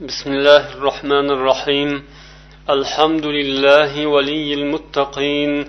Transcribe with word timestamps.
بسم 0.00 0.32
الله 0.32 0.72
الرحمن 0.78 1.30
الرحيم 1.30 1.90
الحمد 2.76 3.26
لله 3.26 4.06
ولي 4.06 4.54
المتقين 4.54 5.64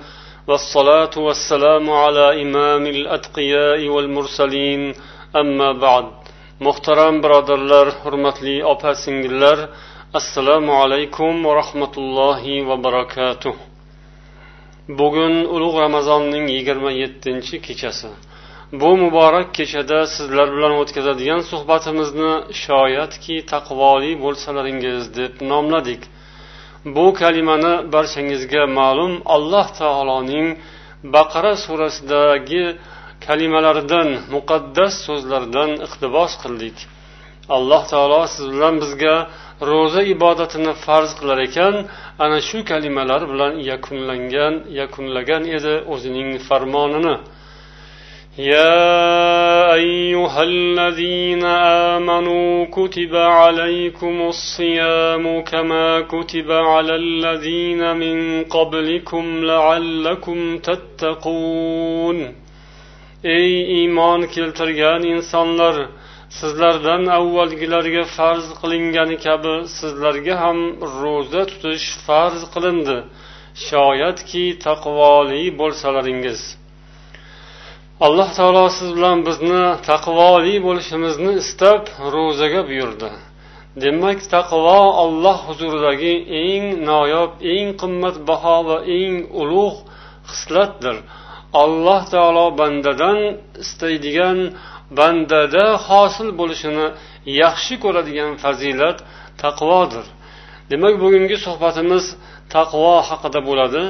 والصلاة 0.47 1.11
والسلام 1.17 1.85
على 1.91 2.25
إمام 2.41 2.87
الأتقياء 2.87 3.87
والمرسلين 3.87 4.93
أما 5.35 5.71
بعد 5.85 6.05
محترم 6.61 7.21
برادر 7.21 7.57
لر 7.71 7.91
حرمت 7.91 8.37
لي 8.43 8.63
أبا 8.71 8.93
سنجلر 8.93 9.57
السلام 10.15 10.71
عليكم 10.71 11.31
ورحمة 11.45 11.91
الله 11.97 12.43
وبركاته 12.69 13.53
bugun 14.89 15.43
ulug' 15.55 15.79
ramazonning 15.83 16.47
yigirma 16.47 16.91
yettinchi 16.91 17.59
kechasi 17.61 18.07
bu 18.81 18.97
muborak 19.03 19.47
kechada 19.59 19.99
sizlar 20.17 20.47
bilan 20.55 20.73
o'tkazadigan 20.81 21.41
suhbatimizni 21.51 22.31
shoyatki 22.65 23.35
taqvoli 23.51 24.11
bo'lsalaringiz 24.23 25.03
deb 25.19 25.33
nomladik 25.53 26.01
bu 26.95 27.05
kalimani 27.21 27.73
barchangizga 27.95 28.63
ma'lum 28.79 29.13
alloh 29.35 29.67
taoloning 29.81 30.47
baqara 31.15 31.53
surasidagi 31.65 32.63
kalimalaridan 33.27 34.09
muqaddas 34.35 34.93
so'zlardan 35.07 35.69
iqtibos 35.87 36.31
qildik 36.43 36.77
alloh 37.57 37.81
taolo 37.93 38.19
siz 38.35 38.45
bilan 38.55 38.75
bizga 38.83 39.15
ro'za 39.71 40.01
ibodatini 40.15 40.73
farz 40.85 41.09
qilar 41.19 41.37
ekan 41.47 41.75
ana 42.25 42.37
shu 42.49 42.57
kalimalar 42.71 43.21
bilan 43.31 43.53
yakunlangan 43.71 44.53
yakunlagan 44.81 45.43
edi 45.57 45.73
o'zining 45.93 46.29
farmonini 46.47 47.15
يا 48.37 49.73
ايها 49.73 50.43
الذين 50.43 51.43
امنوا 51.93 52.65
كتب 52.65 53.15
عليكم 53.15 54.21
الصيام 54.21 55.41
كما 55.43 55.99
كتب 56.01 56.51
على 56.51 56.95
الذين 56.95 57.95
من 57.97 58.43
قبلكم 58.43 59.45
لعلكم 59.45 60.57
تتقون 60.57 62.35
ey 63.23 63.81
iymon 63.81 64.25
keltirgan 64.33 65.03
insonlar 65.11 65.77
sizlardan 66.41 67.05
avvalgilarga 67.17 68.03
farz 68.17 68.49
qilingani 68.61 69.17
kabi 69.27 69.53
sizlarga 69.77 70.35
ham 70.41 70.57
ro'za 71.01 71.43
tutish 71.53 71.87
farz 72.07 72.41
qilindi 72.55 72.97
shoyatki 73.69 74.43
taqvoli 74.67 75.41
bo'lsalaringiz 75.61 76.41
alloh 78.07 78.29
taolo 78.39 78.63
siz 78.77 78.89
bilan 78.97 79.19
bizni 79.27 79.59
taqvoli 79.89 80.55
bo'lishimizni 80.67 81.31
istab 81.43 81.81
ro'zaga 82.15 82.61
buyurdi 82.69 83.09
demak 83.83 84.19
taqvo 84.35 84.73
olloh 85.05 85.37
huzuridagi 85.49 86.15
eng 86.43 86.65
noyob 86.91 87.29
eng 87.53 87.69
qimmatbaho 87.81 88.55
va 88.69 88.77
eng 88.99 89.15
ulug' 89.43 89.79
hislatdir 90.31 90.95
alloh 91.63 92.01
taolo 92.15 92.43
bandadan 92.61 93.17
istaydigan 93.63 94.39
bandada 94.99 95.65
hosil 95.87 96.27
bo'lishini 96.39 96.87
yaxshi 97.43 97.73
ko'radigan 97.83 98.31
fazilat 98.43 98.97
taqvodir 99.43 100.05
demak 100.71 100.93
bugungi 101.03 101.37
suhbatimiz 101.47 102.05
taqvo 102.55 102.93
haqida 103.09 103.39
bo'ladi 103.49 103.83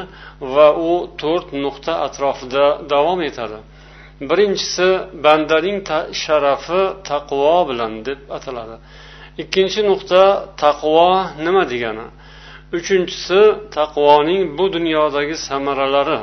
va 0.53 0.67
u 0.91 0.94
to'rt 1.22 1.47
nuqta 1.66 1.94
atrofida 2.08 2.64
davom 2.94 3.22
etadi 3.31 3.59
birinchisi 4.30 4.88
bandaning 5.23 5.80
sharafi 6.23 6.81
taqvo 7.09 7.52
bilan 7.69 7.94
deb 8.09 8.19
ataladi 8.38 8.75
ikkinchi 9.44 9.81
nuqta 9.89 10.22
taqvo 10.64 11.06
nima 11.45 11.64
degani 11.73 12.06
uchinchisi 12.80 13.41
taqvoning 13.78 14.41
bu 14.58 14.66
dunyodagi 14.75 15.36
samaralari 15.50 16.19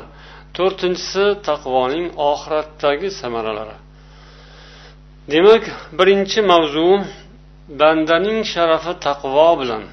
to'rtinchisi 0.57 1.25
taqvoning 1.49 2.07
oxiratdagi 2.33 3.09
samaralari 3.21 3.77
demak 5.35 5.63
birinchi 5.99 6.39
mavzu 6.53 6.89
bandaning 7.81 8.41
sharafi 8.53 8.93
taqvo 9.07 9.47
bilan 9.61 9.85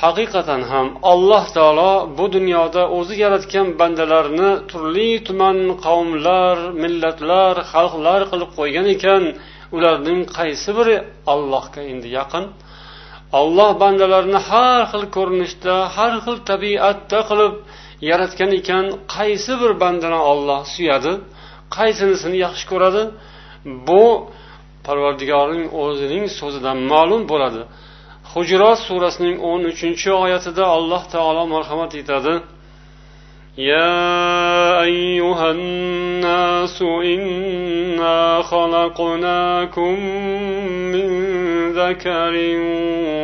haqiqatan 0.00 0.62
ham 0.70 0.86
alloh 1.12 1.44
taolo 1.56 1.92
bu 2.18 2.24
dunyoda 2.36 2.82
o'zi 2.98 3.14
yaratgan 3.24 3.68
bandalarni 3.80 4.50
turli 4.72 5.08
tuman 5.28 5.58
qavmlar 5.86 6.56
millatlar 6.84 7.54
xalqlar 7.72 8.20
qilib 8.32 8.50
qo'ygan 8.58 8.86
ekan 8.96 9.24
ularning 9.76 10.20
qaysi 10.38 10.70
biri 10.78 10.96
allohga 11.34 11.80
endi 11.92 12.08
yaqin 12.18 12.44
alloh 13.42 13.70
bandalarni 13.84 14.40
har 14.50 14.80
xil 14.92 15.04
ko'rinishda 15.16 15.76
har 15.96 16.14
xil 16.26 16.36
tabiatda 16.50 17.18
qilib 17.30 17.52
yaratgan 18.10 18.50
ekan 18.60 18.84
qaysi 19.16 19.52
bir 19.62 19.72
bandani 19.84 20.20
olloh 20.32 20.60
suyadi 20.74 21.12
qaysinisini 21.76 22.36
yaxshi 22.46 22.64
ko'radi 22.72 23.02
bu 23.88 24.02
parvardigorning 24.86 25.64
o'zining 25.84 26.24
so'zidan 26.40 26.78
ma'lum 26.92 27.22
bo'ladi 27.32 27.62
hujrot 28.34 28.78
surasining 28.86 29.36
o'n 29.40 29.64
uchinchi 29.70 30.10
oyatida 30.12 30.66
alloh 30.76 31.02
taolo 31.14 31.44
marhamat 31.54 31.92
etadi 31.94 32.36
يا 33.58 33.90
أيها 34.82 35.50
الناس 35.50 36.82
إنا 36.82 38.42
خلقناكم 38.42 40.00
من 40.94 41.08
ذكر 41.72 42.34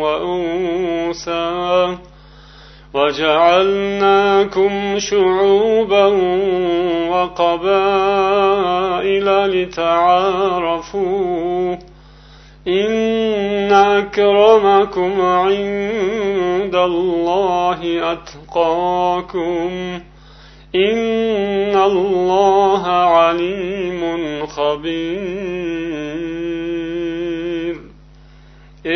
وأنثى 0.02 1.68
وجعلناكم 2.94 4.98
شعوبا 4.98 6.06
وقبائل 7.10 9.46
لتعارفوا 9.46 11.76
إن 12.68 13.23
أكرمكم 13.74 15.20
عند 15.20 16.74
الله 16.90 17.80
أتقاكم 18.12 19.68
إن 20.74 21.74
الله 21.90 22.82
عليم 22.88 24.02
خبير 24.46 26.04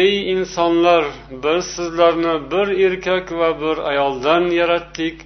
ey 0.03 0.33
insonlar 0.33 1.05
biz 1.43 1.65
sizlarni 1.77 2.34
bir 2.53 2.69
erkak 2.91 3.33
va 3.33 3.50
bir 3.61 3.78
ayoldan 3.78 4.43
يرتك 4.61 5.17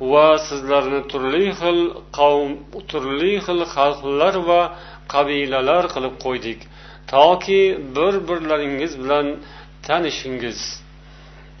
va 0.00 0.38
sizlarni 0.48 1.00
turli 1.08 1.44
xil 1.60 1.78
qavm 2.18 2.52
turli 2.90 3.30
xil 3.46 3.60
xalqlar 3.74 4.34
va 4.50 4.60
qabilalar 5.14 5.84
qilib 5.94 6.14
qo'ydik 6.24 6.60
toki 7.10 7.62
bir 7.96 8.14
birlaringiz 8.28 8.92
bilan 9.02 9.26
tanishingiz 9.86 10.58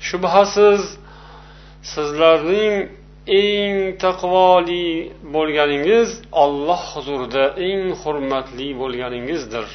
shubhasiz 0.08 0.82
sizlarning 1.92 2.74
eng 3.42 3.78
taqvoli 4.04 4.84
bo'lganingiz 5.36 6.08
olloh 6.44 6.82
huzurida 6.94 7.44
eng 7.68 7.84
hurmatli 8.02 8.68
bo'lganingizdir 8.82 9.68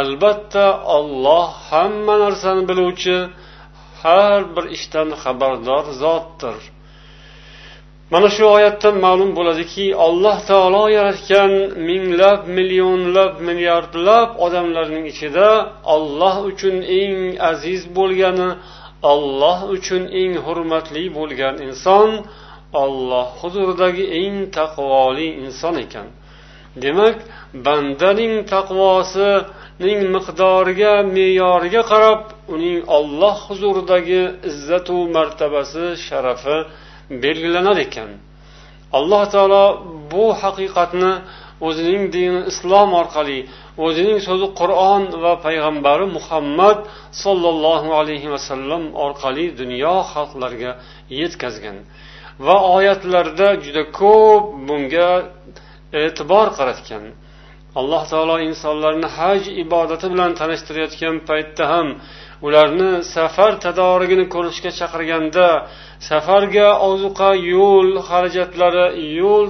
albatta 0.00 0.64
olloh 0.98 1.48
hamma 1.72 2.14
narsani 2.24 2.62
biluvchi 2.70 3.18
har 4.02 4.40
bir 4.56 4.64
ishdan 4.76 5.08
xabardor 5.22 5.84
zotdir 6.04 6.56
mana 8.14 8.28
shu 8.36 8.44
oyatdan 8.56 8.94
ma'lum 9.06 9.28
bo'ladiki 9.38 9.84
alloh 10.06 10.36
taolo 10.50 10.80
yaratgan 10.98 11.52
minglab 11.90 12.40
millionlab 12.58 13.32
milliardlab 13.48 14.28
odamlarning 14.46 15.04
ichida 15.12 15.46
olloh 15.96 16.36
uchun 16.50 16.74
eng 17.00 17.16
aziz 17.52 17.82
bo'lgani 17.98 18.48
olloh 19.14 19.58
uchun 19.76 20.02
eng 20.22 20.32
hurmatli 20.46 21.04
bo'lgan 21.18 21.54
inson 21.68 22.10
olloh 22.84 23.28
huzuridagi 23.42 24.04
eng 24.20 24.34
taqvoli 24.58 25.28
inson 25.46 25.74
ekan 25.86 26.06
demak 26.84 27.16
bandaning 27.66 28.34
taqvosining 28.54 30.00
miqdoriga 30.16 30.92
me'yoriga 31.16 31.82
qarab 31.92 32.20
uning 32.54 32.78
olloh 32.98 33.36
huzuridagi 33.48 34.22
izzatu 34.50 34.96
martabasi 35.16 35.86
sharafi 36.06 36.58
belgilanar 37.24 37.76
ekan 37.86 38.10
alloh 38.98 39.22
taolo 39.34 39.62
bu 40.12 40.24
haqiqatni 40.42 41.12
o'zining 41.68 42.04
dini 42.16 42.40
islom 42.52 42.88
orqali 43.02 43.38
o'zining 43.86 44.18
so'zi 44.28 44.46
qur'on 44.60 45.02
va 45.24 45.32
payg'ambari 45.46 46.06
muhammad 46.16 46.78
sollallohu 47.24 47.88
alayhi 48.02 48.28
vasallam 48.36 48.82
orqali 49.06 49.46
dunyo 49.60 49.96
xalqlariga 50.12 50.72
yetkazgan 51.20 51.78
va 52.46 52.56
oyatlarda 52.76 53.48
juda 53.64 53.82
ko'p 54.00 54.42
bunga 54.68 55.10
e'tibor 56.02 56.46
qaratgan 56.58 57.04
alloh 57.80 58.02
taolo 58.12 58.34
insonlarni 58.48 59.08
haj 59.18 59.42
ibodati 59.64 60.06
bilan 60.12 60.30
tanishtirayotgan 60.40 61.14
paytda 61.28 61.64
ham 61.72 61.88
ularni 62.46 62.86
safar 63.14 63.52
tadorigini 63.64 64.24
ko'rishga 64.34 64.70
chaqirganda 64.78 65.44
safarga 66.10 66.64
ozuqa 66.88 67.28
yo'l 67.54 67.90
xarajatlari 68.08 68.84
yo'l 69.20 69.46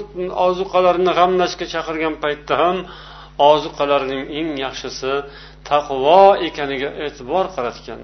ozuqalarini 0.47 1.13
g'amlashga 1.19 1.67
chaqirgan 1.75 2.15
paytda 2.25 2.55
ham 2.63 2.77
ozuqalarning 3.53 4.23
eng 4.41 4.51
yaxshisi 4.65 5.15
taqvo 5.71 6.19
ekaniga 6.49 6.89
e'tibor 7.07 7.47
qaratgan 7.57 8.03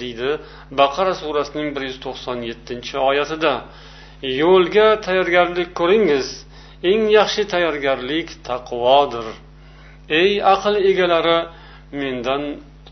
deydi 0.00 0.30
baqara 0.80 1.12
surasining 1.22 1.68
bir 1.76 1.82
yuz 1.88 1.98
to'qson 2.06 2.38
yettinchi 2.50 2.94
oyatida 3.10 3.54
yo'lga 4.42 4.86
tayyorgarlik 5.06 5.70
ko'ringiz 5.80 6.26
eng 6.84 7.08
yaxshi 7.10 7.44
tayyorgarlik 7.48 8.28
taqvodir 8.44 9.26
ey 10.08 10.42
aql 10.54 10.74
egalari 10.90 11.38
mendan 11.92 12.42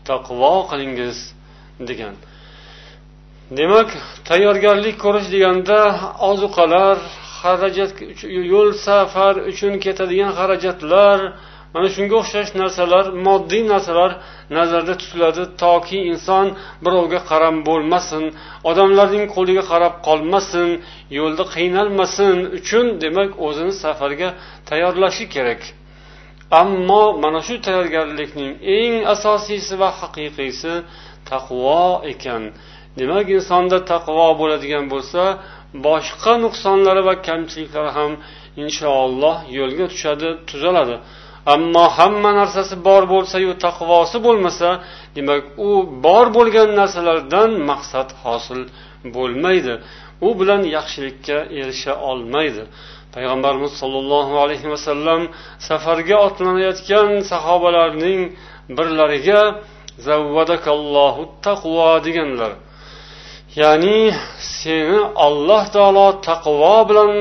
taqvo 0.09 0.53
qilingiz 0.71 1.17
degan 1.89 2.15
demak 3.61 3.89
tayyorgarlik 4.29 4.97
ko'rish 5.05 5.29
deganda 5.35 5.79
ozuqalar 6.29 6.97
xarajat 7.41 7.91
yo'l 8.53 8.71
safar 8.87 9.35
uchun 9.51 9.73
ketadigan 9.87 10.31
xarajatlar 10.39 11.17
mana 11.75 11.87
shunga 11.95 12.15
o'xshash 12.21 12.51
narsalar 12.61 13.05
moddiy 13.25 13.63
narsalar 13.71 14.11
nazarda 14.57 14.93
tutiladi 15.01 15.43
toki 15.63 15.99
inson 16.11 16.47
birovga 16.85 17.19
qaram 17.31 17.55
bo'lmasin 17.69 18.23
odamlarning 18.71 19.25
qo'liga 19.37 19.63
qarab 19.71 19.93
qolmasin 20.07 20.69
yo'lda 21.19 21.43
qiynalmasin 21.55 22.35
uchun 22.59 22.85
demak 23.03 23.29
o'zini 23.47 23.73
safarga 23.83 24.29
tayyorlashi 24.69 25.25
kerak 25.35 25.61
ammo 26.61 27.03
mana 27.23 27.39
shu 27.47 27.55
tayyorgarlikning 27.67 28.51
eng 28.77 28.93
asosiysi 29.15 29.73
va 29.81 29.89
haqiqiysi 30.01 30.73
taqvo 31.31 31.83
ekan 32.13 32.43
demak 32.99 33.25
insonda 33.37 33.77
taqvo 33.93 34.27
bo'ladigan 34.41 34.85
bo'lsa 34.93 35.23
boshqa 35.87 36.33
nuqsonlari 36.45 37.01
va 37.09 37.15
kamchiliklari 37.27 37.91
ham 37.97 38.11
inshaalloh 38.65 39.35
yo'lga 39.59 39.85
tushadi 39.93 40.27
tuzaladi 40.49 40.97
ammo 41.53 41.83
hamma 41.97 42.31
narsasi 42.39 42.75
bor 42.87 43.03
bo'lsayu 43.13 43.51
taqvosi 43.65 44.17
bo'lmasa 44.27 44.69
demak 45.15 45.41
u 45.67 45.69
bor 46.05 46.25
bo'lgan 46.37 46.69
narsalardan 46.81 47.51
maqsad 47.71 48.09
hosil 48.23 48.61
bo'lmaydi 49.17 49.73
u 50.27 50.29
bilan 50.39 50.61
yaxshilikka 50.77 51.37
erisha 51.61 51.93
olmaydi 52.11 52.63
payg'ambarimiz 53.15 53.71
sollallohu 53.81 54.33
alayhi 54.45 54.67
vasallam 54.75 55.21
safarga 55.69 56.17
otlanayotgan 56.27 57.07
sahobalarning 57.31 58.21
birlariga 58.77 59.41
zavvadakallohu 60.07 61.21
taqvo 61.47 61.87
deganlar 62.07 62.51
ya'ni 63.61 63.97
seni 64.59 64.99
alloh 65.27 65.63
taolo 65.75 66.05
taqvo 66.29 66.75
bilan 66.89 67.11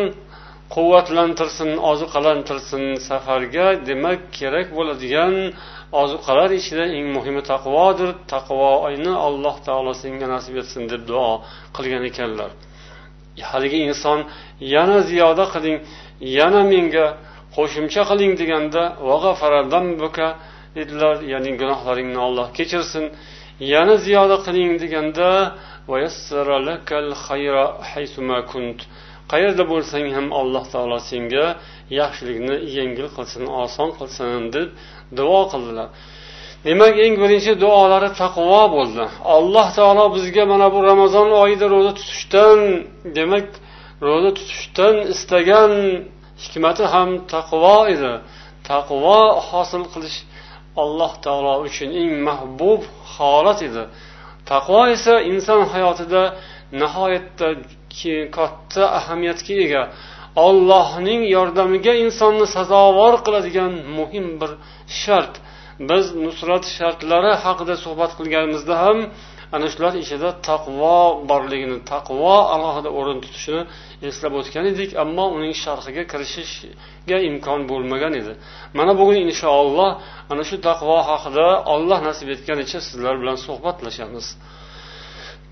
quvvatlantirsin 0.74 1.70
ozuqalantirsin 1.90 2.82
safarga 3.08 3.66
demak 3.90 4.20
kerak 4.38 4.66
bo'ladigan 4.78 5.34
ozuqalar 6.02 6.50
ichida 6.60 6.84
eng 6.98 7.06
muhimi 7.16 7.42
taqvodir 7.52 8.10
taqvoni 8.34 9.12
alloh 9.28 9.56
taolo 9.68 9.92
senga 10.02 10.26
nasib 10.34 10.54
etsin 10.62 10.82
deb 10.92 11.02
duo 11.10 11.30
qilgan 11.76 12.04
ekanlar 12.10 12.50
haligi 13.52 13.78
inson 13.90 14.18
yana 14.74 14.98
ziyoda 15.10 15.44
qiling 15.54 15.78
yana 16.38 16.60
menga 16.72 17.06
qo'shimcha 17.56 18.02
qiling 18.10 18.32
deganda 18.42 18.82
dedilar 20.78 21.16
ya'ni 21.32 21.52
gunohlaringni 21.60 22.20
olloh 22.28 22.46
kechirsin 22.58 23.04
yana 23.74 23.94
ziyoda 24.06 24.36
qiling 24.46 24.72
deganda 24.84 25.28
qayerda 29.32 29.64
bo'lsang 29.72 30.06
ham 30.16 30.26
alloh 30.40 30.64
taolo 30.74 30.98
senga 31.10 31.46
yaxshilikni 32.00 32.54
yengil 32.76 33.08
qilsin 33.16 33.44
oson 33.64 33.88
qilsin 33.98 34.28
deb 34.54 34.68
duo 35.18 35.40
qildilar 35.52 35.88
demak 36.66 36.94
eng 37.04 37.14
birinchi 37.22 37.52
duolari 37.64 38.10
taqvo 38.22 38.60
bo'ldi 38.76 39.04
alloh 39.36 39.66
taolo 39.78 40.02
bizga 40.16 40.44
mana 40.52 40.66
bu 40.74 40.78
ramazon 40.90 41.28
oyida 41.44 41.66
ro'za 41.74 41.92
tutishdan 42.00 42.58
demak 43.18 43.46
ro'za 44.08 44.30
tutishdan 44.38 44.94
istagan 45.14 45.72
hikmati 46.42 46.84
ham 46.94 47.08
taqvo 47.34 47.76
edi 47.94 48.12
taqvo 48.70 49.18
hosil 49.50 49.84
qilish 49.92 50.18
alloh 50.82 51.12
taolo 51.26 51.52
uchun 51.68 51.90
eng 52.00 52.12
mahbub 52.28 52.80
holat 53.14 53.58
edi 53.68 53.84
taqvo 54.52 54.80
esa 54.94 55.14
inson 55.32 55.60
hayotida 55.72 56.22
nihoyatda 56.80 57.48
katta 58.36 58.82
ahamiyatga 58.98 59.54
ega 59.66 59.82
ollohning 60.46 61.20
yordamiga 61.36 61.92
insonni 62.04 62.46
sazovor 62.56 63.14
qiladigan 63.28 63.72
muhim 63.98 64.26
bir 64.42 64.50
shart 65.02 65.34
biz 65.92 66.04
nusrat 66.24 66.64
shartlari 66.76 67.30
haqida 67.44 67.74
suhbat 67.84 68.10
qilganimizda 68.18 68.74
ham 68.84 68.98
ana 69.58 69.66
shular 69.76 69.94
ichida 70.04 70.28
taqvo 70.48 70.92
borligini 71.32 71.76
taqvo 71.92 72.34
alohida 72.58 72.90
o'rin 73.02 73.18
tutishini 73.24 73.62
eslab 74.10 74.32
o'tgan 74.42 74.66
edik 74.74 74.90
ammo 75.04 75.24
uning 75.38 75.54
sharhiga 75.64 76.02
kirishishga 76.12 77.18
imkon 77.30 77.60
bo'lmagan 77.72 78.12
edi 78.22 78.32
mana 78.78 78.92
bugun 79.00 79.16
inshaalloh 79.26 79.90
ana 80.32 80.42
shu 80.50 80.56
taqvo 80.68 80.96
haqida 81.10 81.48
olloh 81.74 81.98
nasib 82.08 82.28
etganicha 82.36 82.78
sizlar 82.88 83.14
bilan 83.22 83.36
suhbatlashamiz 83.46 84.26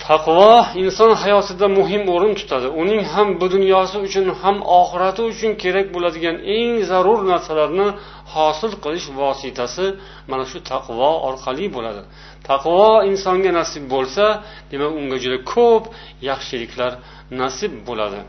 taqvo 0.09 0.55
inson 0.85 1.11
hayotida 1.23 1.67
muhim 1.81 2.03
o'rin 2.15 2.35
tutadi 2.41 2.69
uning 2.83 3.03
ham 3.13 3.29
bu 3.41 3.47
dunyosi 3.55 3.97
uchun 4.07 4.27
ham 4.43 4.57
oxirati 4.81 5.23
uchun 5.33 5.51
kerak 5.63 5.87
bo'ladigan 5.95 6.37
eng 6.57 6.73
zarur 6.91 7.21
narsalarni 7.33 7.89
hosil 8.35 8.73
qilish 8.85 9.07
vositasi 9.21 9.85
mana 10.31 10.45
shu 10.51 10.59
taqvo 10.73 11.09
orqali 11.31 11.67
bo'ladi 11.77 12.03
taqvo 12.51 12.81
insonga 13.11 13.51
nasib 13.61 13.85
bo'lsa 13.95 14.25
demak 14.73 14.93
unga 15.01 15.17
juda 15.25 15.39
ko'p 15.55 15.85
yaxshiliklar 16.31 16.93
nasib 17.41 17.73
bo'ladi 17.89 18.21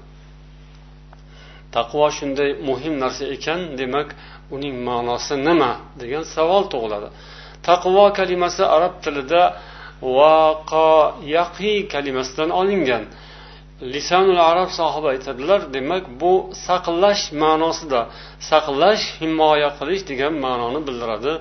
taqvo 1.76 2.04
shunday 2.18 2.50
muhim 2.70 2.94
narsa 3.04 3.24
ekan 3.36 3.60
demak 3.80 4.08
uning 4.56 4.76
ma'nosi 4.90 5.34
nima 5.48 5.72
degan 6.02 6.24
savol 6.36 6.64
tug'iladi 6.74 7.10
taqvo 7.70 8.04
kalimasi 8.20 8.64
arab 8.76 8.94
tilida 9.04 9.42
yaqi 10.02 11.88
kalimasidan 11.88 12.50
olingan 12.50 13.06
lisanul 13.82 14.38
arab 14.38 14.70
sohibi 14.70 15.08
aytadilar 15.08 15.74
demak 15.74 16.04
bu 16.20 16.50
saqlash 16.68 17.26
ma'nosida 17.40 18.02
saqlash 18.50 19.06
himoya 19.22 19.70
qilish 19.80 20.04
degan 20.10 20.34
ma'noni 20.46 20.80
bildiradi 20.88 21.34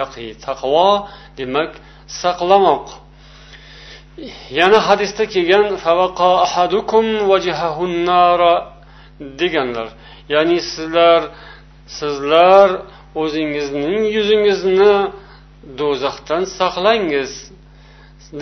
yaqi 0.00 0.26
taqvo 0.46 1.08
demak 1.38 1.70
saqlamoq 2.22 2.84
yana 4.60 4.78
hadisda 4.88 5.24
kelgan 5.34 5.64
deganlar 9.40 9.88
ya'ni 10.34 10.58
sizlar 10.70 11.20
sizlar 12.00 12.68
o'zingizning 13.22 14.00
yuzingizni 14.16 14.92
do'zaxdan 15.80 16.42
saqlangiz 16.58 17.30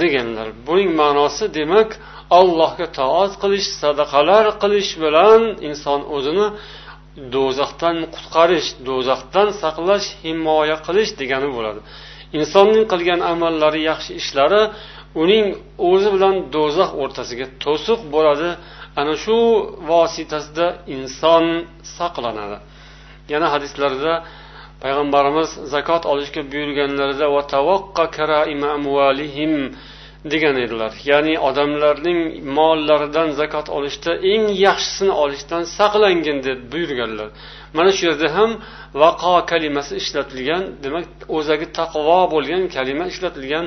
deganlar 0.03 0.49
buning 0.67 0.91
ma'nosi 1.03 1.45
demak 1.59 1.91
allohga 2.39 2.87
toat 2.99 3.33
qilish 3.45 3.69
sadaqalar 3.83 4.45
qilish 4.65 4.91
bilan 5.05 5.41
inson 5.71 6.01
o'zini 6.17 6.47
do'zaxdan 7.37 7.97
qutqarish 8.15 8.69
do'zaxdan 8.89 9.49
saqlash 9.63 10.07
himoya 10.25 10.77
qilish 10.87 11.11
degani 11.21 11.49
bo'ladi 11.57 11.81
insonning 12.41 12.85
qilgan 12.93 13.21
amallari 13.33 13.81
yaxshi 13.91 14.13
ishlari 14.23 14.63
uning 15.23 15.47
o'zi 15.91 16.09
bilan 16.17 16.35
do'zax 16.57 16.91
o'rtasiga 17.03 17.47
to'siq 17.65 18.01
bo'ladi 18.15 18.49
ana 19.01 19.15
shu 19.25 19.37
vositasida 19.91 20.67
inson 20.97 21.45
saqlanadi 21.99 22.57
yana 23.33 23.47
hadislarda 23.55 24.15
payg'ambarimiz 24.83 25.51
zakot 25.75 26.03
olishga 26.13 26.43
buyurganlarida 26.53 27.27
va 27.35 27.43
tavaqqa 27.55 28.05
karaima 28.19 28.69
amvalihim 28.79 29.55
degan 30.33 30.57
edilar 30.67 30.93
ya'ni 31.11 31.35
odamlarning 31.49 32.21
mollaridan 32.59 33.29
zakot 33.41 33.67
olishda 33.79 34.13
eng 34.33 34.45
yaxshisini 34.67 35.13
olishdan 35.25 35.63
saqlangin 35.79 36.39
deb 36.47 36.59
buyurganlar 36.73 37.29
mana 37.77 37.91
shu 37.97 38.03
yerda 38.11 38.29
ham 38.37 38.51
vaqo 39.03 39.33
kalimasi 39.53 39.93
ishlatilgan 40.03 40.63
demak 40.85 41.07
o'zagi 41.37 41.67
taqvo 41.81 42.19
bo'lgan 42.35 42.63
kalima 42.77 43.05
ishlatilgan 43.13 43.65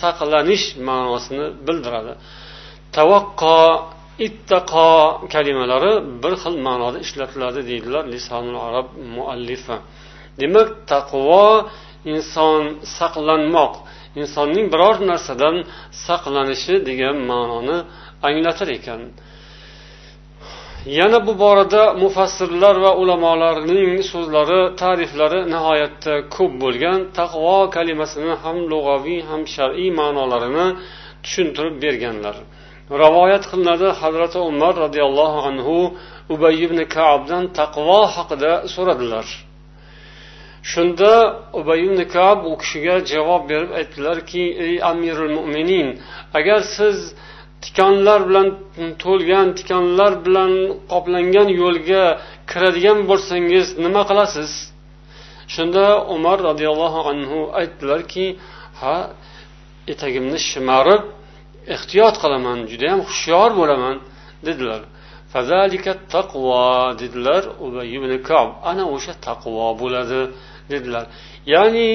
saqlanish 0.00 0.66
ma'nosini 0.88 1.46
bildiradi 1.66 2.12
tavaqqo 2.98 3.56
ittaqo 4.28 4.88
kalimalari 5.34 5.92
bir 6.22 6.32
xil 6.42 6.56
ma'noda 6.68 6.98
ishlatiladi 7.06 7.60
deydilar 7.70 8.04
lisonul 8.14 8.58
arab 8.68 8.86
muallifi 9.16 9.76
demak 10.40 10.68
taqvo 10.92 11.42
inson 12.14 12.60
saqlanmoq 12.98 13.72
insonning 14.22 14.66
biror 14.72 14.96
narsadan 15.10 15.56
saqlanishi 16.06 16.74
degan 16.88 17.16
ma'noni 17.30 17.76
anglatar 18.30 18.68
ekan 18.78 19.00
yana 20.98 21.18
bu 21.26 21.32
borada 21.44 21.82
mufassirlar 22.04 22.76
va 22.86 22.92
ulamolarning 23.02 23.98
so'zlari 24.12 24.60
ta'riflari 24.82 25.40
nihoyatda 25.54 26.14
ko'p 26.36 26.52
bo'lgan 26.64 26.98
taqvo 27.20 27.54
kalimasini 27.76 28.32
ham 28.44 28.56
lug'aviy 28.72 29.20
ham 29.30 29.42
shar'iy 29.54 29.88
ma'nolarini 30.00 30.66
tushuntirib 31.24 31.74
berganlar 31.84 32.36
rivoyat 33.04 33.44
qilinadi 33.50 33.88
hazrati 34.00 34.38
umar 34.50 34.72
roziyallohu 34.84 35.38
anhu 35.50 35.76
ubay 36.34 36.54
ibn 36.66 36.78
kabdan 36.98 37.44
taqvo 37.60 37.98
haqida 38.16 38.52
so'radilar 38.74 39.26
shunda 40.62 41.42
ubay 41.52 41.80
ibn 41.80 41.98
u 42.50 42.58
kishiga 42.62 42.94
javob 43.12 43.42
berib 43.50 43.70
aytdilarki 43.80 44.42
ey 44.66 44.74
amirul 44.90 45.32
mo'minin 45.38 45.88
agar 46.40 46.60
siz 46.76 46.96
tikonlar 47.64 48.20
bilan 48.28 48.48
to'lgan 49.04 49.46
tikonlar 49.58 50.12
bilan 50.26 50.52
qoplangan 50.92 51.48
yo'lga 51.62 52.02
kiradigan 52.50 52.98
bo'lsangiz 53.10 53.66
nima 53.84 54.02
qilasiz 54.10 54.50
shunda 55.54 55.84
umar 56.16 56.38
roziyallohu 56.48 57.00
anhu 57.12 57.38
aytdilarki 57.60 58.26
ha 58.80 58.96
etagimni 59.94 60.38
shimarib 60.50 61.02
ehtiyot 61.74 62.14
qilaman 62.22 62.58
judayam 62.70 63.00
hushyor 63.08 63.48
bo'laman 63.60 63.96
dedilar 64.48 64.82
dedilar 67.02 67.42
ana 68.70 68.82
o'sha 68.94 69.12
taqvo 69.28 69.66
bo'ladi 69.82 70.20
dedilar 70.70 71.04
ya'ni 71.54 71.90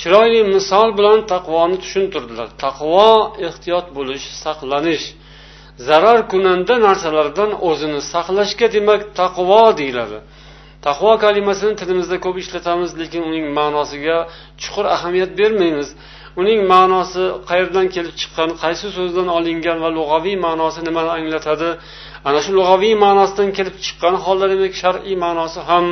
chiroyli 0.00 0.40
misol 0.54 0.88
bilan 0.98 1.18
taqvoni 1.32 1.76
tushuntirdilar 1.84 2.48
taqvo 2.64 3.10
ehtiyot 3.48 3.86
bo'lish 3.98 4.24
saqlanish 4.44 5.04
zarar 5.88 6.18
kunanda 6.32 6.74
narsalardan 6.86 7.50
o'zini 7.70 8.00
saqlashga 8.14 8.66
demak 8.76 9.00
taqvo 9.20 9.60
deyiladi 9.80 10.18
taqvo 10.86 11.10
kalimasini 11.24 11.72
tilimizda 11.80 12.16
ko'p 12.24 12.36
ishlatamiz 12.44 12.90
lekin 13.00 13.22
uning 13.30 13.46
ma'nosiga 13.58 14.16
chuqur 14.62 14.84
ahamiyat 14.96 15.30
bermaymiz 15.40 15.88
uning 16.40 16.60
ma'nosi 16.74 17.22
qayerdan 17.50 17.86
kelib 17.94 18.14
chiqqan 18.20 18.50
qaysi 18.62 18.86
so'zdan 18.98 19.26
olingan 19.38 19.78
va 19.84 19.90
lug'aviy 19.96 20.36
ma'nosi 20.46 20.78
nimani 20.88 21.10
anglatadi 21.18 21.70
ana 22.28 22.40
shu 22.44 22.50
lug'aviy 22.58 22.94
ma'nosidan 23.04 23.48
kelib 23.58 23.76
chiqqan 23.86 24.14
holda 24.26 24.46
demak 24.54 24.74
shar'iy 24.82 25.16
ma'nosi 25.26 25.60
ham 25.70 25.84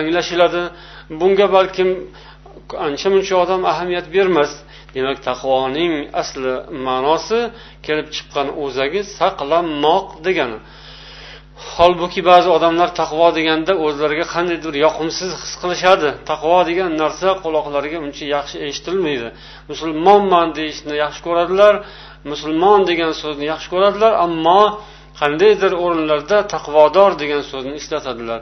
anglashiladi 0.00 0.62
bunga 1.20 1.46
balkim 1.56 1.88
ancha 2.86 3.08
muncha 3.14 3.34
odam 3.44 3.62
ahamiyat 3.72 4.06
bermas 4.16 4.52
demak 4.96 5.18
taqvoning 5.28 5.94
asli 6.22 6.52
ma'nosi 6.88 7.38
kelib 7.86 8.06
chiqqan 8.16 8.46
o'zagi 8.64 9.00
saqlanmoq 9.18 10.06
degani 10.26 10.58
holbuki 11.76 12.20
ba'zi 12.30 12.48
odamlar 12.58 12.88
taqvo 13.00 13.26
deganda 13.38 13.72
o'zlariga 13.86 14.26
qandaydir 14.34 14.74
yoqimsiz 14.86 15.30
his 15.42 15.52
qilishadi 15.62 16.08
taqvo 16.30 16.58
degan 16.70 16.90
narsa 17.02 17.28
quloqlariga 17.44 17.98
uncha 18.06 18.24
yaxshi 18.36 18.56
eshitilmaydi 18.70 19.28
musulmonman 19.70 20.48
deyishni 20.58 20.94
yaxshi 21.04 21.20
ko'radilar 21.28 21.74
musulmon 22.32 22.78
degan 22.90 23.10
so'zni 23.22 23.44
yaxshi 23.52 23.68
ko'radilar 23.74 24.12
ammo 24.26 24.62
qandaydir 25.20 25.72
o'rinlarda 25.84 26.36
taqvodor 26.54 27.10
degan 27.22 27.42
so'zni 27.52 27.74
ishlatadilar 27.80 28.40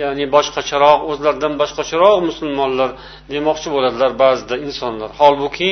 ya'ni 0.00 0.24
boshqacharoq 0.36 0.98
o'zlaridan 1.10 1.54
boshqacharoq 1.62 2.16
musulmonlar 2.30 2.90
demoqchi 3.34 3.68
bo'ladilar 3.74 4.10
ba'zida 4.24 4.54
insonlar 4.66 5.10
holbuki 5.20 5.70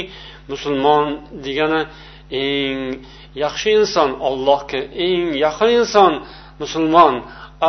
musulmon 0.52 1.04
degani 1.46 1.80
eng 2.42 2.80
yaxshi 3.44 3.68
inson 3.80 4.10
ollohga 4.30 4.80
eng 5.06 5.22
yaqin 5.46 5.70
inson 5.82 6.12
musulmon 6.62 7.14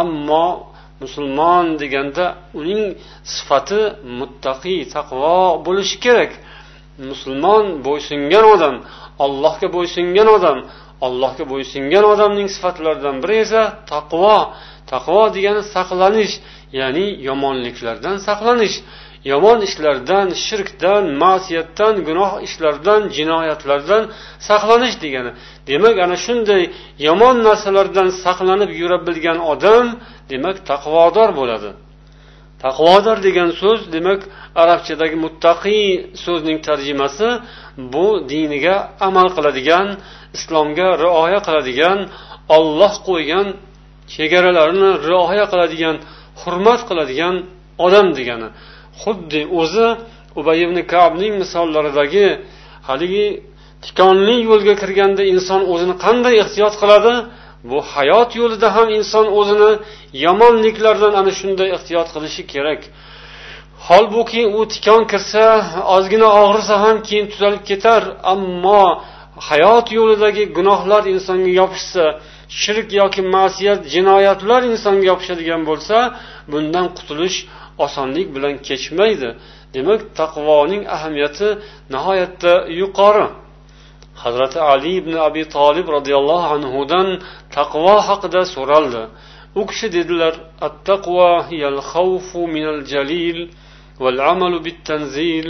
ammo 0.01 0.45
musulmon 1.03 1.65
deganda 1.83 2.25
uning 2.59 2.83
sifati 3.35 3.81
muttaqiy 4.19 4.81
taqvo 4.95 5.37
bo'lishi 5.67 5.97
kerak 6.05 6.31
musulmon 7.11 7.63
bo'ysungan 7.87 8.45
odam 8.55 8.75
allohga 9.25 9.67
bo'ysungan 9.75 10.29
odam 10.39 10.59
allohga 11.07 11.43
bo'ysungan 11.51 12.05
odamning 12.13 12.49
sifatlaridan 12.55 13.15
biri 13.23 13.37
esa 13.45 13.61
taqvo 13.93 14.33
taqvo 14.93 15.21
degani 15.37 15.61
saqlanish 15.75 16.33
ya'ni 16.79 17.05
yomonliklardan 17.29 18.15
saqlanish 18.27 18.75
yomon 19.31 19.59
ishlardan 19.69 20.27
shirkdan 20.45 21.03
ma'siyatdan 21.23 21.93
gunoh 22.09 22.31
ishlardan 22.47 23.01
jinoyatlardan 23.17 24.03
saqlanish 24.49 24.95
degani 25.05 25.31
demak 25.71 25.95
ana 26.07 26.15
shunday 26.25 26.63
yomon 27.07 27.35
narsalardan 27.49 28.09
saqlanib 28.25 28.71
yura 28.81 28.97
bilgan 29.09 29.39
odam 29.53 29.85
demak 30.31 30.57
taqvodor 30.71 31.29
bo'ladi 31.39 31.69
taqvodor 32.65 33.17
degan 33.27 33.49
so'z 33.61 33.81
demak 33.95 34.21
arabchadagi 34.63 35.17
muttaqiy 35.25 35.83
so'zning 36.25 36.57
tarjimasi 36.67 37.29
bu 37.93 38.05
diniga 38.33 38.75
amal 39.07 39.27
qiladigan 39.37 39.87
islomga 40.37 40.87
rioya 41.03 41.39
qiladigan 41.47 41.97
olloh 42.57 42.93
qo'ygan 43.09 43.47
chegaralarini 44.15 44.91
rioya 45.07 45.45
qiladigan 45.53 45.95
hurmat 46.41 46.79
qiladigan 46.89 47.35
odam 47.85 48.07
degani 48.17 48.47
xuddi 49.01 49.41
o'zi 49.61 49.87
ubay 50.39 50.59
ibn 50.67 50.77
kabning 50.93 51.33
misollaridagi 51.43 52.27
haligi 52.89 53.27
tikonli 53.85 54.35
yo'lga 54.49 54.73
kirganda 54.81 55.23
inson 55.33 55.61
o'zini 55.73 55.93
qanday 56.05 56.33
ehtiyot 56.43 56.73
qiladi 56.81 57.13
bu 57.63 57.81
hayot 57.81 58.31
yo'lida 58.41 58.69
ham 58.75 58.89
inson 58.99 59.27
o'zini 59.39 59.71
yomonliklardan 60.25 61.13
ana 61.21 61.31
shunday 61.39 61.69
ehtiyot 61.77 62.07
qilishi 62.15 62.43
kerak 62.53 62.81
holbuki 63.87 64.41
u 64.57 64.59
tikon 64.73 65.03
kirsa 65.11 65.45
ozgina 65.95 66.27
og'risa 66.43 66.75
ham 66.85 66.97
keyin 67.07 67.25
tuzalib 67.33 67.63
ketar 67.71 68.01
ammo 68.33 68.81
hayot 69.49 69.87
yo'lidagi 69.99 70.43
gunohlar 70.57 71.03
insonga 71.15 71.51
yopishsa 71.61 72.03
shirk 72.61 72.87
yoki 73.01 73.21
ma'siyat 73.35 73.79
jinoyatlar 73.93 74.61
insonga 74.73 75.03
yopishadigan 75.11 75.61
bo'lsa 75.69 75.97
bundan 76.53 76.85
qutulish 76.97 77.37
osonlik 77.85 78.27
bilan 78.35 78.53
kechmaydi 78.67 79.29
demak 79.75 79.99
taqvoning 80.19 80.81
ahamiyati 80.95 81.49
nihoyatda 81.93 82.53
yuqori 82.81 83.27
hazrati 84.23 84.59
ali 84.59 84.95
ibn 84.95 85.13
abi 85.17 85.43
tolib 85.57 85.85
roziyallohu 85.97 86.47
anhudan 86.55 87.07
taqvo 87.57 87.93
haqida 88.07 88.41
so'raldi 88.55 89.03
u 89.59 89.63
kishi 89.69 89.87
dedilar 89.95 90.33
attaqvo 90.67 91.25
hiyal 91.49 91.79
xavfu 91.91 92.41
minal 92.55 92.79
jalil 92.91 93.39
val 94.03 94.19
amalu 94.33 94.57
bit 94.67 94.79
tanzil 94.89 95.47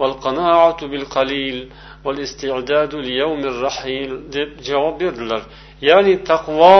val 0.00 0.14
qanoatu 0.24 0.84
bil 0.94 1.04
qalil 1.14 1.56
val 2.04 2.18
isti'dadu 2.26 2.96
li 3.06 3.12
yawmir 3.20 3.54
rahil 3.66 4.10
deb 4.36 4.50
javob 4.68 4.94
berdilar 5.04 5.42
ya'ni 5.88 6.14
taqvo 6.30 6.74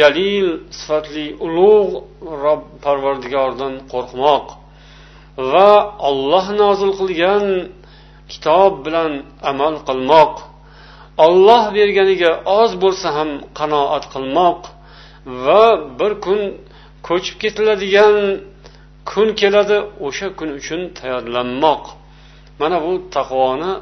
jalil 0.00 0.46
sifatli 0.80 1.26
ulug' 1.46 1.94
rob 2.44 2.60
parvardigordan 2.84 3.74
qo'rqmoq 3.92 4.46
va 5.52 5.68
olloh 6.10 6.46
nozil 6.62 6.92
qilgan 7.00 7.44
kitob 8.32 8.72
bilan 8.86 9.12
amal 9.50 9.74
qilmoq 9.88 10.34
olloh 11.26 11.64
berganiga 11.74 12.30
oz 12.60 12.72
bo'lsa 12.84 13.08
ham 13.18 13.30
qanoat 13.58 14.04
qilmoq 14.14 14.58
va 15.46 15.64
bir 15.98 16.12
kun 16.24 16.40
ko'chib 17.08 17.36
ketiladigan 17.44 18.16
kun 19.10 19.28
keladi 19.42 19.78
o'sha 20.06 20.28
kun 20.38 20.48
uchun 20.60 20.80
tayyorlanmoq 20.98 21.82
mana 22.60 22.76
bu 22.86 22.92
taqvoni 23.16 23.72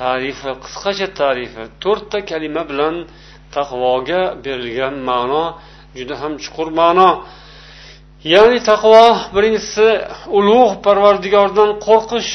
tarifi 0.00 0.50
qisqacha 0.64 1.08
tarifi 1.20 1.62
to'rtta 1.84 2.18
kalima 2.30 2.62
bilan 2.70 2.94
taqvoga 3.56 4.20
berilgan 4.44 4.94
ma'no 5.10 5.44
juda 5.98 6.14
ham 6.22 6.32
chuqur 6.44 6.68
ma'no 6.80 7.08
ya'ni 8.34 8.58
taqvo 8.70 9.04
birinchisi 9.36 9.88
ulug' 10.38 10.74
parvardigordan 10.86 11.70
qo'rqish 11.86 12.30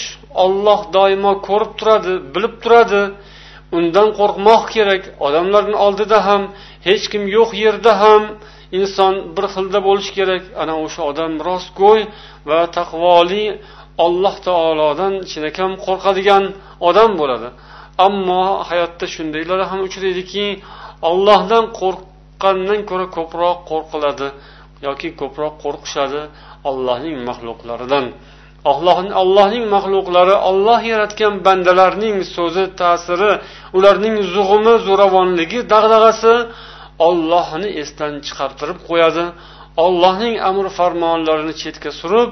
olloh 0.45 0.79
doimo 0.97 1.31
ko'rib 1.47 1.71
turadi 1.79 2.13
bilib 2.33 2.53
turadi 2.63 3.01
undan 3.77 4.09
qo'rqmoq 4.19 4.63
kerak 4.75 5.03
odamlarni 5.27 5.77
oldida 5.87 6.17
ham 6.27 6.41
hech 6.87 7.05
kim 7.13 7.23
yo'q 7.37 7.51
yerda 7.63 7.93
ham 8.03 8.23
inson 8.81 9.13
bir 9.37 9.45
xilda 9.55 9.79
bo'lishi 9.87 10.11
kerak 10.19 10.43
ana 10.63 10.73
o'sha 10.85 11.01
odam 11.11 11.31
rostgo'y 11.49 12.01
va 12.49 12.61
taqvoli 12.77 13.45
alloh 14.05 14.35
taolodan 14.47 15.13
chinakam 15.31 15.71
qo'rqadigan 15.85 16.43
odam 16.89 17.09
bo'ladi 17.21 17.49
ammo 18.07 18.41
hayotda 18.69 19.05
shundaylar 19.15 19.59
ham 19.71 19.79
uchraydiki 19.87 20.45
ollohdan 21.11 21.63
qo'rqqandan 21.79 22.79
ko'ra 22.89 23.05
ko'proq 23.17 23.57
qo'rqiladi 23.71 24.29
yoki 24.87 25.09
ko'proq 25.21 25.53
qo'rqishadi 25.63 26.21
ollohning 26.71 27.17
maxluqlaridan 27.29 28.05
allohning 28.69 29.11
allohning 29.21 29.65
maxluqlari 29.75 30.35
olloh 30.49 30.81
yaratgan 30.91 31.33
bandalarning 31.47 32.17
so'zi 32.35 32.65
ta'siri 32.81 33.31
ularning 33.79 34.15
zug'umi 34.35 34.73
zo'ravonligi 34.87 35.59
dag'dag'asi 35.73 36.33
ollohni 37.09 37.69
esdan 37.83 38.13
chiqartirib 38.27 38.79
qo'yadi 38.89 39.25
ollohning 39.87 40.35
amr 40.49 40.65
farmonlarini 40.77 41.53
chetga 41.63 41.91
surib 42.01 42.29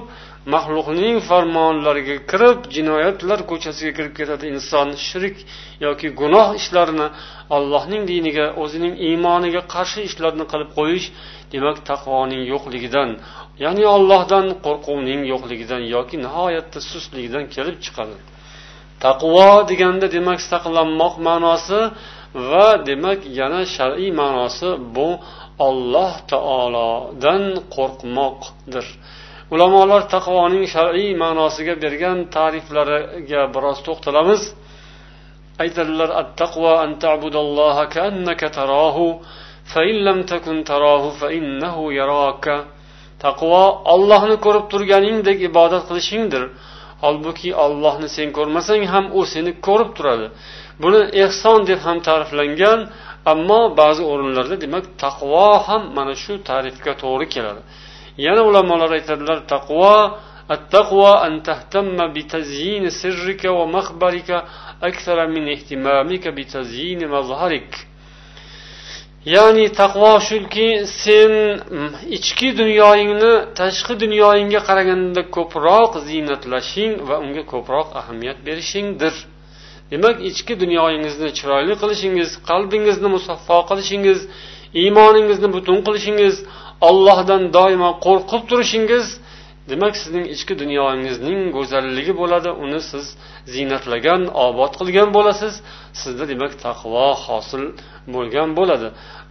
maxluqning 0.54 1.18
farmonlariga 1.30 2.16
kirib 2.32 2.60
jinoyatlar 2.76 3.40
ko'chasiga 3.52 3.92
kirib 3.98 4.14
ketadi 4.20 4.46
inson 4.56 4.88
shirk 5.08 5.36
yoki 5.86 6.08
gunoh 6.22 6.48
ishlarini 6.62 7.08
allohning 7.58 8.04
diniga 8.12 8.46
o'zining 8.64 8.94
iymoniga 9.10 9.62
qarshi 9.76 10.00
ishlarni 10.10 10.46
qilib 10.54 10.70
qo'yish 10.80 11.08
demak 11.54 11.78
taqvoning 11.92 12.44
yo'qligidan 12.54 13.10
ya'ni 13.64 13.86
ollohdan 13.98 14.46
qo'rquvning 14.66 15.22
yo'qligidan 15.32 15.82
yoki 15.96 16.16
nihoyatda 16.26 16.80
sustligidan 16.92 17.44
kelib 17.56 17.78
chiqadi 17.86 18.18
taqvo 19.06 19.48
deganda 19.72 20.06
demak 20.16 20.40
saqlanmoq 20.52 21.14
ma'nosi 21.30 21.80
va 22.52 22.68
demak 22.90 23.20
yana 23.40 23.60
shar'iy 23.76 24.10
ma'nosi 24.22 24.68
bu 24.96 25.08
olloh 25.70 26.14
taolodan 26.34 27.44
qo'rqmoqdir 27.76 28.88
ulamolar 29.56 30.02
taqvoning 30.16 30.66
shar'iy 30.76 31.10
ma'nosiga 31.24 31.74
bergan 31.84 32.18
ta'riflariga 32.36 33.42
biroz 33.56 33.78
to'xtalamiz 33.88 34.42
aytadilar 35.66 36.10
at 36.22 36.30
taqvo 36.42 36.72
an 36.86 36.92
ta'budalloha 37.06 37.84
kaannaka 37.96 38.48
tarahu 38.60 39.08
fa 39.74 39.82
in 39.90 39.96
lam 40.08 40.20
takun 40.34 40.58
tarahu 40.72 41.10
fa 41.22 41.28
innahu 41.40 41.84
yaraka 42.00 42.56
taqvo 43.26 43.64
Allohni 43.96 44.38
ko'rib 44.46 44.66
turganingdek 44.76 45.38
ibodat 45.50 45.84
qilishingdir 45.92 46.44
holbuki 47.06 47.50
Allohni 47.66 48.08
sen 48.18 48.28
ko'rmasang 48.38 48.84
ham 48.94 49.06
u 49.20 49.22
seni 49.34 49.52
ko'rib 49.68 49.90
turadi 50.00 50.28
buni 50.84 51.02
ehson 51.26 51.60
deb 51.70 51.80
ham 51.88 51.98
ta'riflangan 52.10 52.80
ammo 53.34 53.60
ba'zi 53.82 54.04
o'rinlarda 54.14 54.56
demak 54.66 54.84
taqvo 55.06 55.44
ham 55.72 55.82
mana 55.98 56.14
shu 56.26 56.34
ta'rifga 56.52 56.92
to'g'ri 57.02 57.28
keladi 57.36 57.64
yana 58.26 58.42
ulamolar 58.50 58.92
aytadilar 58.92 59.40
taqvo 59.48 59.94
التقوى 60.58 61.14
أن 61.28 61.34
تهتم 61.50 61.98
بتزيين 62.14 62.86
سرك 63.02 63.44
ومخبرك 63.58 64.30
أكثر 64.90 65.18
من 65.28 65.44
اهتمامك 65.56 66.28
بتزيين 66.38 67.08
مظهرك 67.16 67.72
ya'ni 69.26 69.66
taqvo 69.82 70.12
shuki 70.30 70.70
sen 71.04 71.32
mm, 71.58 71.94
ichki 72.18 72.50
dunyoyingni 72.60 73.32
tashqi 73.60 73.94
dunyoyingga 74.04 74.60
qaraganda 74.70 75.22
ko'proq 75.36 75.92
ziynatlashing 76.08 76.94
va 77.08 77.16
unga 77.26 77.44
ko'proq 77.54 77.88
ahamiyat 78.02 78.38
berishingdir 78.48 79.14
demak 79.94 80.16
ichki 80.30 80.54
dunyoyingizni 80.64 81.30
chiroyli 81.38 81.74
qilishingiz 81.82 82.30
qalbingizni 82.50 83.10
musaffo 83.18 83.58
qilishingiz 83.70 84.20
iymoningizni 84.82 85.50
butun 85.58 85.78
qilishingiz 85.88 86.36
ollohdan 86.90 87.44
doimo 87.58 87.90
qo'rqib 88.06 88.44
turishingiz 88.52 89.06
demak 89.72 89.94
sizning 90.02 90.26
ichki 90.36 90.54
dunyoingizning 90.62 91.40
go'zalligi 91.58 92.14
bo'ladi 92.22 92.50
uni 92.68 92.82
siz 92.92 93.06
ziynatlagan 93.56 94.22
obod 94.48 94.74
qilgan 94.82 95.10
bo'lasiz 95.18 95.54
sizda 96.02 96.24
demak 96.34 96.54
taqvo 96.66 97.08
hosil 97.28 97.64
bo'lgan 98.16 98.50
bo'ladi 98.60 98.88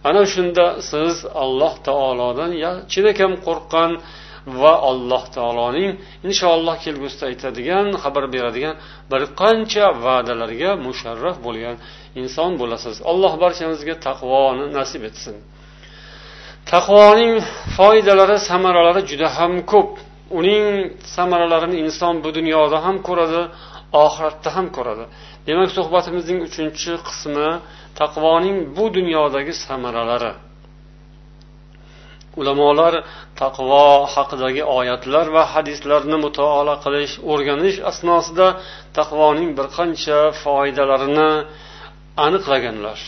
ana 0.09 0.21
shunda 0.33 0.65
siz 0.91 1.13
alloh 1.43 1.73
taolodan 1.89 2.51
chinakam 2.93 3.31
qo'rqqan 3.47 3.91
va 4.61 4.71
alloh 4.89 5.23
taoloning 5.35 5.93
inshaalloh 6.27 6.75
kelgusida 6.85 7.25
aytadigan 7.31 7.85
xabar 8.03 8.23
beradigan 8.35 8.75
bir 9.11 9.21
qancha 9.41 9.85
va'dalarga 10.05 10.71
musharraf 10.87 11.37
bo'lgan 11.47 11.75
inson 12.23 12.51
bo'lasiz 12.61 12.95
alloh 13.11 13.33
barchamizga 13.43 13.95
taqvoni 14.07 14.65
nasib 14.79 15.01
etsin 15.09 15.35
taqvoning 16.73 17.33
foydalari 17.77 18.37
samaralari 18.49 19.01
juda 19.11 19.27
ham 19.37 19.53
ko'p 19.71 19.89
uning 20.39 20.65
samaralarini 21.17 21.77
inson 21.87 22.13
bu 22.23 22.29
dunyoda 22.39 22.77
ham 22.85 22.97
ko'radi 23.07 23.41
oxiratda 24.05 24.49
ham 24.57 24.67
ko'radi 24.77 25.05
demak 25.47 25.69
suhbatimizning 25.77 26.39
uchinchi 26.47 26.91
qismi 27.07 27.49
taqvoning 28.01 28.55
bu 28.75 28.83
dunyodagi 28.97 29.53
samaralari 29.67 30.31
ulamolar 32.41 32.93
taqvo 33.41 33.79
haqidagi 34.15 34.63
oyatlar 34.79 35.25
va 35.37 35.43
hadislarni 35.53 36.17
mutolaa 36.25 36.79
qilish 36.85 37.15
o'rganish 37.33 37.77
asnosida 37.91 38.47
taqvoning 38.99 39.49
bir 39.59 39.67
qancha 39.77 40.19
foydalarini 40.43 41.29
aniqlaganlar 42.27 42.99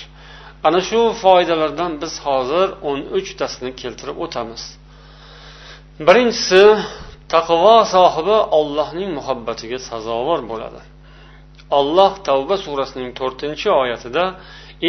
ana 0.69 0.79
shu 0.89 1.01
foydalardan 1.23 1.91
biz 2.03 2.13
hozir 2.27 2.67
o'n 2.89 2.99
uchtasini 3.19 3.71
keltirib 3.81 4.17
o'tamiz 4.25 4.63
birinchisi 6.07 6.63
taqvo 7.35 7.73
sohibi 7.95 8.37
ollohning 8.61 9.09
muhabbatiga 9.19 9.77
sazovor 9.89 10.39
bo'ladi 10.51 10.81
alloh 11.79 12.11
tavba 12.27 12.55
surasining 12.65 13.11
to'rtinchi 13.21 13.67
oyatida 13.83 14.25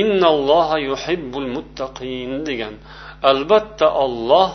innalloha 0.02 0.76
yuhibbul 0.90 1.46
muttaqin 1.56 2.30
degan 2.48 2.74
albatta 3.30 3.86
olloh 4.04 4.50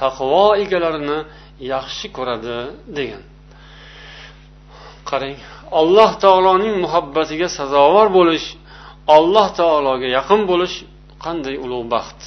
taqvo 0.00 0.42
egalarini 0.64 1.18
yaxshi 1.72 2.06
ko'radi 2.16 2.56
degan 2.98 3.22
qarang 5.10 5.36
alloh 5.80 6.10
taoloning 6.24 6.74
muhabbatiga 6.84 7.48
sazovor 7.58 8.06
bo'lish 8.18 8.46
alloh 9.18 9.46
taologa 9.60 10.08
yaqin 10.18 10.40
bo'lish 10.50 10.74
qanday 11.26 11.54
ulug' 11.64 11.86
baxt 11.94 12.18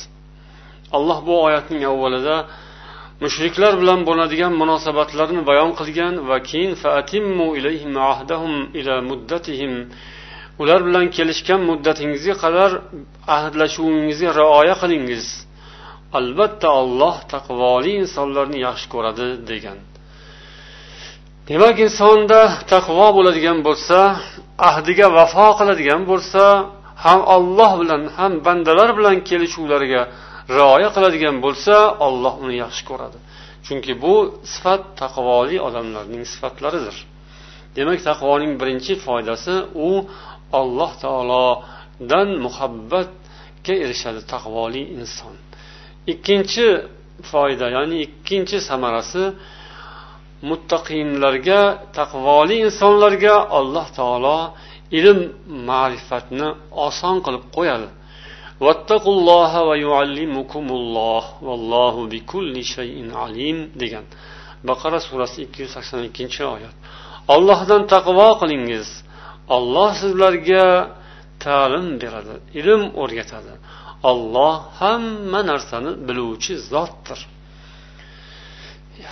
alloh 0.97 1.17
bu 1.27 1.33
oyatning 1.47 1.81
avvalida 1.91 2.35
mushriklar 3.23 3.73
bilan 3.81 3.99
bo'ladigan 4.09 4.53
munosabatlarni 4.61 5.41
bayon 5.49 5.71
qilgan 5.79 6.13
va 6.29 6.37
keyin 7.09 7.33
ular 10.65 10.79
bilan 10.87 11.05
kelishgan 11.17 11.61
muddatingizga 11.69 12.35
qadar 12.43 12.71
ahdlashuvingizga 13.37 14.29
rioya 14.39 14.75
qilingiz 14.81 15.23
albatta 16.17 16.69
olloh 16.81 17.15
taqvoli 17.33 17.91
insonlarni 18.01 18.59
yaxshi 18.67 18.87
ko'radi 18.93 19.27
degan 19.51 19.79
demak 21.49 21.77
insonda 21.87 22.39
taqvo 22.73 23.07
bo'ladigan 23.17 23.57
bo'lsa 23.67 23.97
ahdiga 24.71 25.07
vafo 25.17 25.47
qiladigan 25.59 26.01
bo'lsa 26.11 26.43
ham 27.05 27.19
olloh 27.35 27.71
bilan 27.81 28.01
ham 28.17 28.31
bandalar 28.47 28.89
bilan 28.99 29.15
kelishuvlarga 29.29 30.01
rioya 30.57 30.89
qiladigan 30.95 31.35
bo'lsa 31.45 31.75
olloh 32.07 32.33
uni 32.45 32.55
yaxshi 32.63 32.83
ko'radi 32.89 33.19
chunki 33.65 33.91
bu 34.03 34.13
sifat 34.53 34.81
taqvoli 35.01 35.57
odamlarning 35.67 36.23
sifatlaridir 36.33 36.95
demak 37.77 37.99
taqvoning 38.09 38.51
birinchi 38.61 38.93
foydasi 39.05 39.55
u 39.87 39.91
alloh 40.61 40.91
taolodan 41.03 42.29
muhabbatga 42.45 43.73
erishadi 43.83 44.21
taqvoli 44.33 44.83
inson 45.01 45.35
ikkinchi 46.07 46.67
foyda 47.31 47.67
ya'ni 47.75 47.97
ikkinchi 48.05 48.57
samarasi 48.69 49.23
muttaqinlarga 50.49 51.59
taqvoli 51.97 52.55
insonlarga 52.65 53.35
alloh 53.59 53.87
taolo 53.99 54.37
ilm 54.99 55.19
ma'rifatni 55.69 56.47
oson 56.87 57.15
qilib 57.25 57.43
qo'yadi 57.57 57.87
va 58.63 58.73
vallohu 61.47 62.01
bikulli 62.13 62.61
shayin 62.73 63.59
degan 63.81 64.05
baqara 64.69 64.97
surasi 65.09 65.37
ikki 65.45 65.57
yuz 65.63 65.71
sakson 65.77 65.99
ikkinchi 66.09 66.41
oyat 66.55 66.75
ollohdan 67.35 67.81
taqvo 67.93 68.27
qilingiz 68.41 68.87
olloh 69.57 69.89
sizlarga 70.03 70.65
ta'lim 71.45 71.87
beradi 72.01 72.35
ilm 72.61 72.81
o'rgatadi 73.03 73.53
olloh 74.03 74.59
hamma 74.81 75.39
narsani 75.51 75.89
biluvchi 76.07 76.53
zotdir 76.73 77.19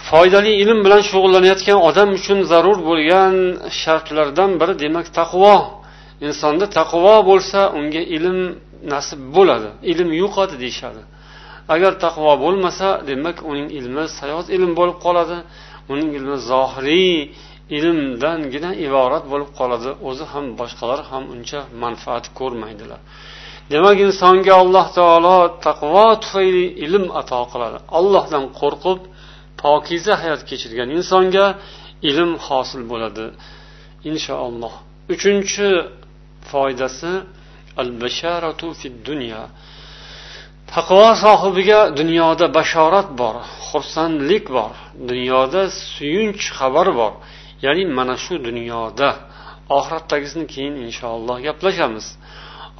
foydali 0.09 0.51
ilm 0.63 0.79
bilan 0.85 1.01
shug'ullanayotgan 1.09 1.77
odam 1.89 2.09
uchun 2.19 2.39
zarur 2.51 2.77
bo'lgan 2.89 3.35
shartlardan 3.81 4.51
biri 4.61 4.73
demak 4.83 5.07
taqvo 5.19 5.53
insonda 6.27 6.65
taqvo 6.79 7.15
bo'lsa 7.29 7.59
unga 7.79 8.01
ilm 8.17 8.37
nasib 8.93 9.21
bo'ladi 9.35 9.69
ilm 9.93 10.09
yo'qadi 10.21 10.55
deyishadi 10.63 11.01
agar 11.75 11.91
taqvo 12.05 12.31
bo'lmasa 12.45 12.87
demak 13.09 13.37
uning 13.51 13.67
ilmi 13.79 14.03
sayoz 14.19 14.45
ilm 14.57 14.71
bo'lib 14.79 14.97
qoladi 15.05 15.37
uning 15.93 16.09
ilmi 16.19 16.37
zohiriy 16.51 17.11
ilmdangina 17.77 18.71
iborat 18.87 19.23
bo'lib 19.33 19.49
qoladi 19.59 19.89
o'zi 20.09 20.23
ham 20.33 20.45
boshqalar 20.59 20.99
ham 21.11 21.23
uncha 21.35 21.59
manfaat 21.83 22.25
ko'rmaydilar 22.39 23.01
demak 23.73 23.97
insonga 24.05 24.53
alloh 24.63 24.85
taolo 24.97 25.37
taqvo 25.67 26.05
tufayli 26.23 26.65
ilm 26.85 27.05
ato 27.19 27.37
qiladi 27.51 27.77
allohdan 27.99 28.43
qo'rqib 28.59 28.99
pokiza 29.63 30.13
hayot 30.21 30.41
kechirgan 30.49 30.89
insonga 30.99 31.45
ilm 32.09 32.31
hosil 32.47 32.81
bo'ladi 32.91 33.25
inshaalloh 34.11 34.73
uchinchi 35.13 35.67
foydasi 36.51 37.11
al 37.81 37.89
basharatu 38.01 38.67
fid 38.79 38.95
dunya 39.09 39.41
taqvo 40.73 41.05
sohibiga 41.25 41.79
dunyoda 41.99 42.45
bashorat 42.59 43.07
bor 43.21 43.35
xursandlik 43.69 44.45
bor 44.57 44.71
dunyoda 45.11 45.61
suyunch 45.93 46.43
xabar 46.57 46.87
bor 47.01 47.13
ya'ni 47.65 47.83
mana 47.97 48.15
shu 48.23 48.33
dunyoda 48.47 49.09
oxiratdagisini 49.77 50.45
keyin 50.53 50.75
inshaalloh 50.87 51.37
gaplashamiz 51.47 52.07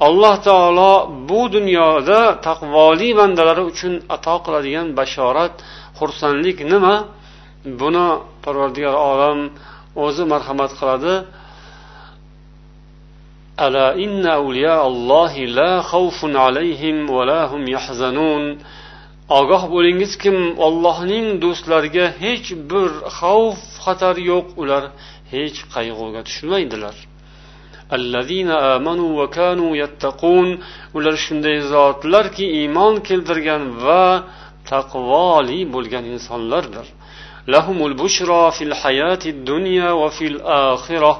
alloh 0.06 0.34
taolo 0.48 0.94
bu 1.28 1.40
dunyoda 1.56 2.20
taqvoli 2.46 3.08
bandalari 3.20 3.64
uchun 3.72 3.94
ato 4.16 4.34
qiladigan 4.44 4.88
bashorat 4.98 5.54
xursandlik 5.98 6.58
nima 6.72 6.94
buni 7.80 8.04
parvardigor 8.44 8.96
olam 9.12 9.38
o'zi 10.06 10.24
marhamat 10.32 10.72
qiladi 10.80 11.14
ogoh 19.40 19.62
bo'lingiz 19.74 20.12
kim 20.22 20.36
ollohning 20.68 21.26
do'stlariga 21.44 22.06
hech 22.22 22.46
bir 22.70 22.88
xavf 23.18 23.58
xatar 23.84 24.14
yo'q 24.30 24.46
ular 24.62 24.82
hech 25.32 25.56
qayg'uga 25.74 26.20
tushmaydilar 26.28 26.96
الذين 27.92 28.50
amanu 28.50 29.02
وكانوا 29.20 29.76
يتقون 29.76 30.58
ular 30.94 31.16
shunday 31.16 31.60
zotlarki 31.70 32.44
iymon 32.60 32.98
keltirgan 33.08 33.64
va 33.86 34.02
taqvoli 34.70 35.56
bo'lgan 35.76 36.04
insonlardir 36.14 36.84
lahumul 37.54 37.94
bushro 38.02 38.40
fil 38.58 38.74
hayati 38.82 39.32
dunya 39.50 39.94
va 40.02 40.10
fil 40.18 40.36
axira 40.58 41.14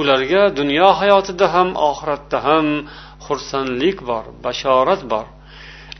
ularga 0.00 0.44
dunyo 0.60 0.92
hayotida 1.00 1.46
ham 1.56 1.74
oxiratda 1.90 2.38
ham 2.48 2.66
xursandlik 3.26 3.98
bor 4.12 4.24
bashorat 4.46 5.02
bor 5.14 5.26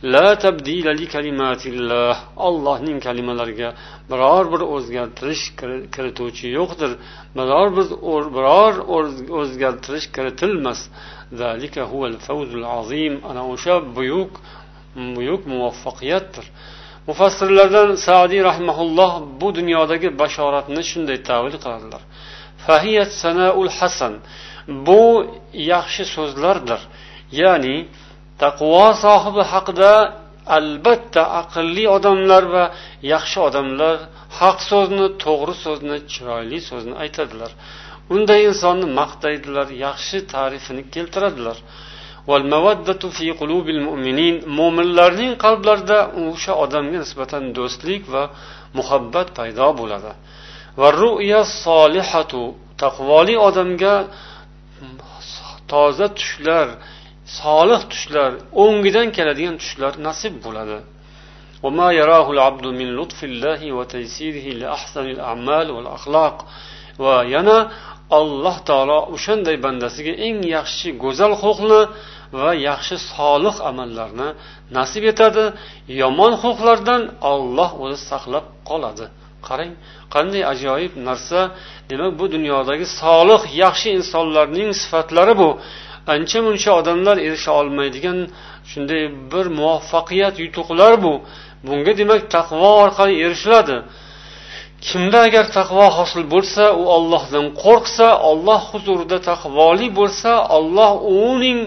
la 0.03 0.35
tabdilali 0.39 1.07
kalimatilloh 1.07 2.15
ollohning 2.37 2.99
kalimalariga 3.03 3.69
biror 4.11 4.45
bir 4.53 4.61
o'zgartirish 4.75 5.45
kirituvchi 5.95 6.51
yo'qdir 6.55 6.91
biror 7.39 7.67
bir 7.77 7.87
biror 8.35 8.73
o'zgartirish 9.39 10.07
kiritilmas 10.17 10.79
zalika 11.41 11.83
huval 11.93 12.17
fawzul 12.27 12.65
azim 12.79 13.13
ana 13.31 13.43
o'sha 13.53 13.75
buyuk 13.97 14.31
buyuk 15.17 15.41
muvaffaqiyatdir 15.53 16.45
mufassirlardan 17.07 17.89
sadiy 18.07 18.41
rahmaulloh 18.49 19.11
bu 19.39 19.47
dunyodagi 19.57 20.09
bashoratni 20.21 20.81
shunday 20.91 21.17
tavil 21.29 21.55
qiladilar 21.63 22.01
fahiyat 22.65 23.11
sanaul 23.23 23.69
hasan 23.79 24.13
bu 24.87 25.01
yaxshi 25.73 26.03
so'zlardir 26.15 26.81
ya'ni 27.41 27.75
taqvo 28.41 28.79
sohibi 29.05 29.43
haqida 29.51 29.91
albatta 30.57 31.21
aqlli 31.41 31.83
odamlar 31.97 32.43
va 32.55 32.63
yaxshi 33.13 33.37
odamlar 33.49 33.95
haq 34.39 34.57
so'zni 34.71 35.05
to'g'ri 35.23 35.55
so'zni 35.65 35.97
chiroyli 36.13 36.59
so'zni 36.69 36.95
aytadilar 37.05 37.51
unday 38.15 38.39
insonni 38.51 38.87
maqtaydilar 39.01 39.67
yaxshi 39.85 40.17
ta'rifini 40.33 40.83
keltiradilar 40.95 41.57
mo'minlarning 44.59 45.33
qalblarida 45.45 45.99
o'sha 46.31 46.51
odamga 46.65 46.97
nisbatan 47.05 47.43
do'stlik 47.57 48.03
va 48.13 48.23
muhabbat 48.79 49.27
paydo 49.39 49.67
bo'ladi 49.79 50.11
va 50.81 50.87
ruya 51.01 51.41
solihatu 51.65 52.41
taqvoli 52.83 53.35
odamga 53.47 53.93
toza 55.71 56.07
tushlar 56.19 56.67
solih 57.41 57.79
tushlar 57.91 58.31
o'ngidan 58.63 59.07
keladigan 59.17 59.55
tushlar 59.61 59.93
nasib 60.07 60.33
bo'ladi 60.45 60.77
va 67.05 67.23
yana 67.31 67.57
العبد 67.69 67.69
alloh 68.19 68.57
taolo 68.69 68.97
o'shanday 69.15 69.57
bandasiga 69.65 70.13
eng 70.27 70.37
yaxshi 70.55 70.87
go'zal 71.03 71.33
xulqni 71.43 71.79
va 72.39 72.49
yaxshi 72.69 72.95
solih 73.13 73.55
amallarni 73.69 74.27
nasib 74.77 75.03
etadi 75.13 75.43
yomon 76.01 76.33
xulqlardan 76.43 77.01
olloh 77.33 77.71
o'zi 77.85 77.97
saqlab 78.11 78.45
qoladi 78.69 79.05
qarang 79.47 79.71
qanday 80.15 80.43
ajoyib 80.53 80.93
narsa 81.09 81.39
demak 81.91 82.11
bu 82.19 82.25
dunyodagi 82.35 82.85
solih 83.03 83.41
yaxshi 83.63 83.87
insonlarning 83.97 84.69
sifatlari 84.81 85.33
bu 85.41 85.49
ancha 86.13 86.39
muncha 86.47 86.71
odamlar 86.79 87.17
erisha 87.27 87.51
olmaydigan 87.61 88.19
shunday 88.71 89.03
bir 89.31 89.45
muvaffaqiyat 89.57 90.35
yutuqlar 90.43 90.93
bu 91.03 91.13
bunga 91.67 91.93
demak 92.01 92.21
taqvo 92.35 92.69
orqali 92.85 93.15
erishiladi 93.25 93.75
kimda 94.87 95.19
agar 95.29 95.45
taqvo 95.57 95.85
hosil 95.97 96.23
bo'lsa 96.33 96.63
u 96.81 96.83
ollohdan 96.97 97.45
qo'rqsa 97.65 98.07
olloh 98.31 98.61
huzurida 98.73 99.17
taqvoli 99.31 99.87
bo'lsa 99.99 100.31
olloh 100.57 100.91
uning 101.27 101.59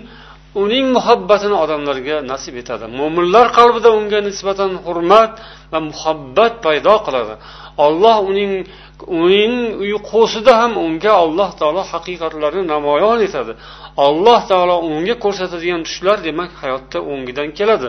uning 0.63 0.87
muhabbatini 0.99 1.57
odamlarga 1.65 2.17
nasib 2.33 2.55
etadi 2.63 2.85
mo'minlar 3.01 3.47
qalbida 3.59 3.89
unga 4.01 4.19
nisbatan 4.29 4.73
hurmat 4.85 5.33
va 5.73 5.79
muhabbat 5.91 6.55
paydo 6.67 6.95
qiladi 7.07 7.35
olloh 7.87 8.17
uning 8.31 8.53
uning 9.23 9.55
uyqusida 9.85 10.53
ham 10.61 10.73
unga 10.87 11.13
alloh 11.25 11.49
taolo 11.61 11.83
haqiqatlarni 11.93 12.63
namoyon 12.75 13.19
etadi 13.29 13.53
alloh 14.07 14.41
taolo 14.53 14.77
unga 14.91 15.15
ko'rsatadigan 15.25 15.83
tushlar 15.89 16.19
demak 16.29 16.51
hayotda 16.63 16.99
o'ngidan 17.13 17.49
keladi 17.59 17.89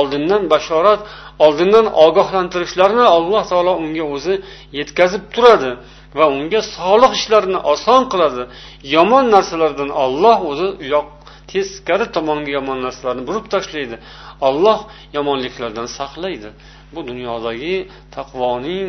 oldindan 0.00 0.42
bashorat 0.52 1.00
oldindan 1.46 1.86
ogohlantirishlarni 2.06 3.04
alloh 3.16 3.42
taolo 3.52 3.72
unga 3.84 4.04
o'zi 4.14 4.34
yetkazib 4.80 5.22
turadi 5.36 5.70
va 6.18 6.24
unga 6.38 6.60
solih 6.76 7.10
ishlarni 7.20 7.58
oson 7.72 8.02
qiladi 8.12 8.42
yomon 8.96 9.24
narsalardan 9.36 9.90
olloh 10.04 10.36
o'zi 10.50 10.66
uyoq 10.84 11.06
teskari 11.52 12.06
tomonga 12.16 12.50
yomon 12.58 12.78
narsalarni 12.86 13.22
burib 13.30 13.46
tashlaydi 13.54 13.96
olloh 14.48 14.78
yomonliklardan 15.16 15.86
saqlaydi 15.98 16.50
bu 16.94 17.00
dunyodagi 17.10 17.76
taqvoning 18.16 18.88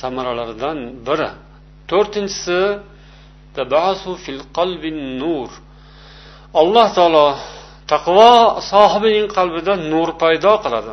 samaralaridan 0.00 0.78
biri 1.06 1.28
to'rtinchisi 1.90 2.60
nur 5.22 5.48
alloh 6.54 6.86
taolo 6.98 7.26
taqvo 7.92 8.34
sohibining 8.70 9.26
qalbida 9.36 9.72
nur 9.92 10.08
paydo 10.22 10.52
qiladi 10.64 10.92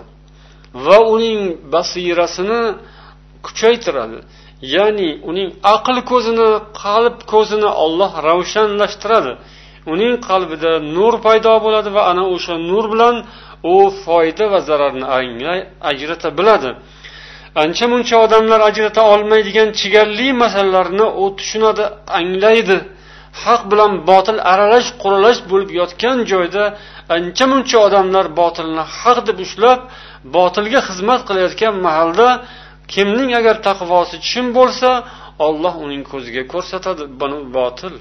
va 0.87 0.97
uning 1.13 1.39
basirasini 1.73 2.59
kuchaytiradi 3.47 4.17
ya'ni 4.75 5.09
uning 5.29 5.49
aql 5.75 5.97
ko'zini 6.11 6.47
qalb 6.83 7.15
ko'zini 7.33 7.69
olloh 7.85 8.11
ravshanlashtiradi 8.29 9.31
uning 9.93 10.13
qalbida 10.29 10.71
nur 10.95 11.13
paydo 11.25 11.51
bo'ladi 11.65 11.89
va 11.97 12.01
ana 12.11 12.23
o'sha 12.35 12.55
nur 12.69 12.83
bilan 12.93 13.15
u 13.73 13.73
foyda 14.03 14.45
va 14.53 14.59
zararni 14.69 15.05
anglay 15.19 15.59
ajrata 15.91 16.27
biladi 16.39 16.69
ancha 17.63 17.85
muncha 17.93 18.15
odamlar 18.25 18.59
ajrata 18.69 19.01
olmaydigan 19.13 19.69
chigalli 19.79 20.27
masalalarni 20.43 21.05
u 21.21 21.23
tushunadi 21.37 21.83
anglaydi 22.19 22.77
haq 23.45 23.62
bilan 23.73 23.91
botil 24.12 24.38
aralash 24.54 24.89
quralash 25.04 25.41
bo'lib 25.52 25.71
yotgan 25.82 26.17
joyda 26.32 26.63
ancha 27.17 27.45
muncha 27.54 27.78
odamlar 27.88 28.26
botilni 28.41 28.84
haq 29.02 29.17
deb 29.30 29.38
ushlab 29.47 29.80
botilga 30.38 30.80
xizmat 30.89 31.21
qilayotgan 31.30 31.73
mahalda 31.86 32.28
kimning 32.93 33.30
agar 33.41 33.56
taqvosi 33.67 34.15
chin 34.30 34.45
bo'lsa 34.58 34.89
olloh 35.47 35.73
uning 35.86 36.04
ko'ziga 36.12 36.43
ko'rsatadi 36.54 37.04
buni 37.21 37.39
botil 37.58 37.93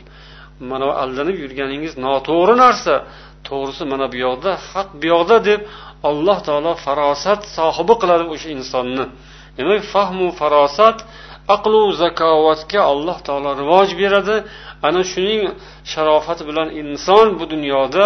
mana 0.70 0.87
aldanib 1.05 1.37
yurganingiz 1.44 1.92
noto'g'ri 2.07 2.55
narsa 2.64 2.94
to'g'risi 3.49 3.85
mana 3.92 4.05
bu 4.12 4.16
yoqda 4.27 4.53
haq 4.70 4.88
bu 5.01 5.07
yoqda 5.14 5.37
deb 5.49 5.61
alloh 6.11 6.38
taolo 6.49 6.70
farosat 6.85 7.40
sohibi 7.57 7.94
qiladi 8.03 8.25
o'sha 8.35 8.49
insonni 8.59 9.05
demak 9.59 9.83
fahmu 9.94 10.27
farosat 10.40 10.99
aqlu 11.54 11.80
zakovatga 12.02 12.80
alloh 12.92 13.16
taolo 13.26 13.50
rivoj 13.62 13.88
beradi 14.00 14.37
ana 14.88 15.00
shuning 15.11 15.42
sharofati 15.92 16.42
bilan 16.48 16.68
inson 16.82 17.26
bu 17.38 17.44
dunyoda 17.54 18.04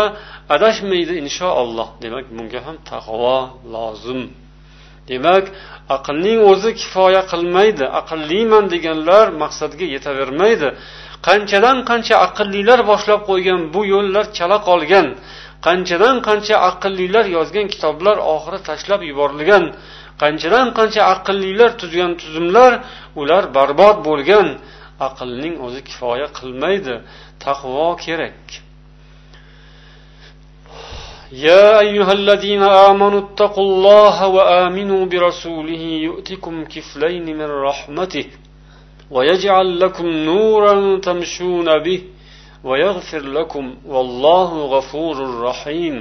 adashmaydi 0.56 1.14
inshaalloh 1.24 1.88
demak 2.04 2.26
bunga 2.38 2.60
ham 2.66 2.76
taqvo 2.92 3.32
lozim 3.74 4.20
demak 5.10 5.44
aqlning 5.96 6.40
o'zi 6.50 6.70
kifoya 6.80 7.22
qilmaydi 7.32 7.84
aqlliman 8.00 8.64
deganlar 8.74 9.26
maqsadga 9.42 9.86
yetavermaydi 9.94 10.68
qanchadan 11.28 11.76
qancha 11.90 12.14
aqllilar 12.26 12.80
boshlab 12.90 13.20
qo'ygan 13.30 13.60
bu 13.74 13.80
yo'llar 13.94 14.24
chala 14.38 14.58
qolgan 14.68 15.06
qanchadan 15.66 16.16
qancha 16.28 16.56
aqllilar 16.70 17.24
yozgan 17.36 17.66
kitoblar 17.74 18.16
oxiri 18.34 18.58
tashlab 18.68 19.00
yuborilgan 19.10 19.64
qanchadan 20.20 20.66
qancha 20.78 21.02
aqllilar 21.14 21.70
tuzgan 21.80 22.12
tuzumlar 22.22 22.72
ular 23.22 23.44
barbod 23.56 23.96
bo'lgan 24.08 24.46
aqlning 25.08 25.54
o'zi 25.66 25.80
kifoya 25.88 26.28
qilmaydi 26.38 26.94
taqvo 27.46 27.86
kerak 28.04 28.40
يا 31.50 31.66
أيها 31.86 32.12
الذين 32.20 32.62
آمنوا 32.90 33.20
اتقوا 33.26 33.64
الله 33.70 34.16
وآمنوا 34.36 35.02
برسوله 35.12 35.82
يؤتكم 36.08 36.54
كفلين 36.74 37.26
من 37.40 37.50
رحمته 37.68 38.26
ويجعل 39.14 39.68
لكم 39.82 40.06
نورا 40.30 40.74
تمشون 41.08 41.68
به 41.86 42.00
ويغفر 42.68 43.22
لكم 43.38 43.64
والله 43.94 44.50
غفور 44.74 45.16
رحيم 45.48 45.96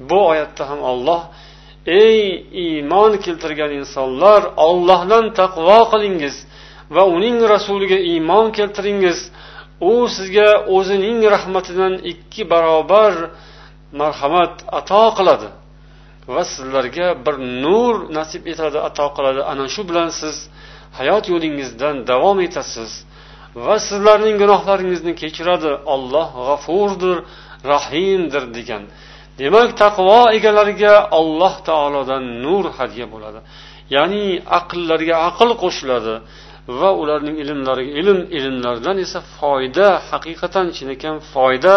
bu 0.00 0.26
oyatda 0.26 0.68
ham 0.68 0.80
olloh 0.82 1.22
ey 1.86 2.46
iymon 2.64 3.12
keltirgan 3.24 3.72
insonlar 3.80 4.42
ollohdan 4.68 5.24
taqvo 5.40 5.76
qilingiz 5.92 6.36
va 6.96 7.02
uning 7.16 7.38
rasuliga 7.54 7.98
iymon 8.12 8.46
keltiringiz 8.56 9.18
u 9.90 9.92
sizga 10.16 10.46
o'zining 10.76 11.20
rahmatidan 11.34 11.94
ikki 12.12 12.42
barobar 12.52 13.14
marhamat 14.02 14.54
ato 14.78 15.02
qiladi 15.18 15.48
va 16.34 16.42
sizlarga 16.54 17.08
bir 17.26 17.36
nur 17.64 17.94
nasib 18.18 18.42
etadi 18.52 18.78
ato 18.88 19.06
qiladi 19.16 19.40
ana 19.52 19.64
shu 19.74 19.82
bilan 19.90 20.08
siz 20.20 20.36
hayot 20.98 21.24
yo'lingizdan 21.34 21.96
davom 22.10 22.38
etasiz 22.48 22.90
va 23.66 23.74
sizlarning 23.88 24.36
gunohlaringizni 24.42 25.12
kechiradi 25.22 25.72
olloh 25.94 26.28
g'afurdir 26.48 27.16
rahimdir 27.72 28.44
degan 28.58 28.82
demak 29.40 29.70
taqvo 29.82 30.18
egalariga 30.38 30.94
alloh 31.20 31.54
taolodan 31.68 32.24
nur 32.44 32.64
hadya 32.78 33.06
bo'ladi 33.14 33.40
ya'ni 33.96 34.26
aqllariga 34.58 35.16
aql 35.30 35.50
qo'shiladi 35.64 36.14
va 36.80 36.90
ularning 37.02 37.36
ilmlariga 37.44 37.92
ilm 38.02 38.18
ilmlardan 38.38 38.96
esa 39.06 39.18
foyda 39.36 39.88
haqiqatan 40.10 40.66
chinakam 40.76 41.16
foyda 41.32 41.74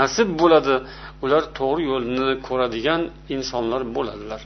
nasib 0.00 0.28
bo'ladi 0.40 0.76
ular 1.24 1.42
to'g'ri 1.58 1.82
yo'lni 1.92 2.28
ko'radigan 2.46 3.00
insonlar 3.36 3.82
bo'ladilar 3.96 4.40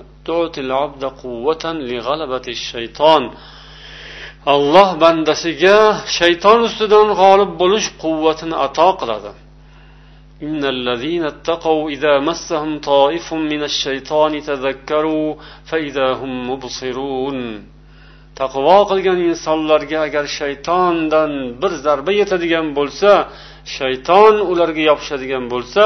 alloh 4.58 4.90
bandasiga 5.04 5.78
shayton 6.18 6.58
ustidan 6.70 7.08
g'olib 7.22 7.52
bo'lish 7.62 7.88
quvvatini 8.04 8.56
ato 8.68 8.88
qiladi 9.02 9.32
إن 10.48 10.62
الذين 10.76 11.24
اتقوا 11.34 11.84
إذا 11.96 12.14
مسهم 12.28 12.72
طائف 12.94 13.28
من 13.52 13.62
الشيطان 13.70 14.34
تذكروا 14.50 15.28
فإذا 15.70 16.08
هم 16.20 16.32
مبصرون 16.52 17.40
taqvo 18.42 18.80
qilgan 18.92 19.18
insonlarga 19.30 19.98
agar 20.08 20.26
shaytondan 20.40 21.32
bir 21.62 21.72
zarba 21.86 22.12
yetadigan 22.22 22.68
bo'lsa 22.78 23.12
shayton 23.78 24.34
ularga 24.52 24.84
yopishadigan 24.92 25.44
bo'lsa 25.54 25.84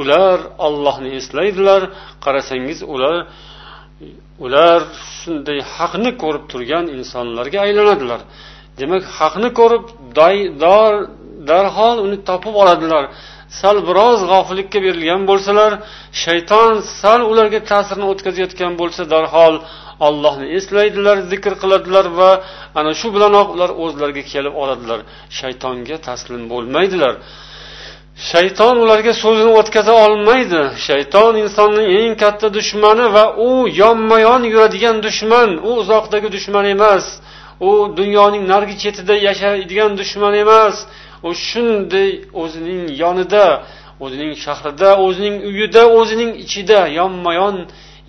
ular 0.00 0.38
ollohni 0.68 1.10
eslaydilar 1.20 1.80
qarasangiz 2.24 2.78
ular 2.94 3.14
ular 4.46 4.78
shunday 5.20 5.58
haqni 5.76 6.10
ko'rib 6.22 6.44
turgan 6.52 6.84
insonlarga 6.96 7.58
aylanadilar 7.66 8.20
demak 8.80 9.02
haqni 9.18 9.48
ko'rib 9.60 9.84
darhol 11.50 11.96
uni 12.06 12.16
topib 12.30 12.54
oladilar 12.62 13.04
sal 13.60 13.76
biroz 13.88 14.18
g'ofillikka 14.30 14.78
berilgan 14.86 15.22
bo'lsalar 15.30 15.70
shayton 16.24 16.70
sal 17.02 17.20
ularga 17.32 17.60
ta'sirini 17.72 18.06
o'tkazayotgan 18.12 18.72
bo'lsa 18.80 19.02
darhol 19.14 19.54
allohni 20.08 20.46
eslaydilar 20.60 21.16
zikr 21.32 21.52
qiladilar 21.62 22.06
va 22.20 22.30
ana 22.80 22.90
shu 23.00 23.06
bilanoq 23.16 23.46
ular 23.54 23.70
o'zlariga 23.84 24.24
kelib 24.32 24.54
oladilar 24.62 25.00
shaytonga 25.38 25.96
taslim 26.08 26.42
bo'lmaydilar 26.52 27.14
shayton 28.30 28.74
ularga 28.84 29.12
so'zini 29.24 29.52
o'tkaza 29.60 29.94
olmaydi 30.06 30.60
shayton 30.86 31.32
insonning 31.44 31.88
eng 32.00 32.10
katta 32.24 32.46
dushmani 32.58 33.06
va 33.16 33.24
u 33.48 33.50
yonma 33.82 34.16
yon 34.28 34.42
yuradigan 34.52 34.96
dushman 35.06 35.48
u 35.68 35.70
uzoqdagi 35.82 36.28
dushman 36.36 36.64
emas 36.76 37.04
u 37.68 37.70
dunyoning 38.00 38.44
narigi 38.52 38.76
chetida 38.84 39.14
yashaydigan 39.28 39.90
dushman 40.00 40.34
emas 40.44 40.76
u 41.22 41.32
shunday 41.34 42.10
o'zining 42.42 42.84
yonida 43.02 43.46
o'zining 44.04 44.32
shahrida 44.44 44.90
o'zining 45.06 45.34
uyida 45.50 45.82
o'zining 45.98 46.30
ichida 46.44 46.78
yonma 46.98 47.30
yon 47.40 47.56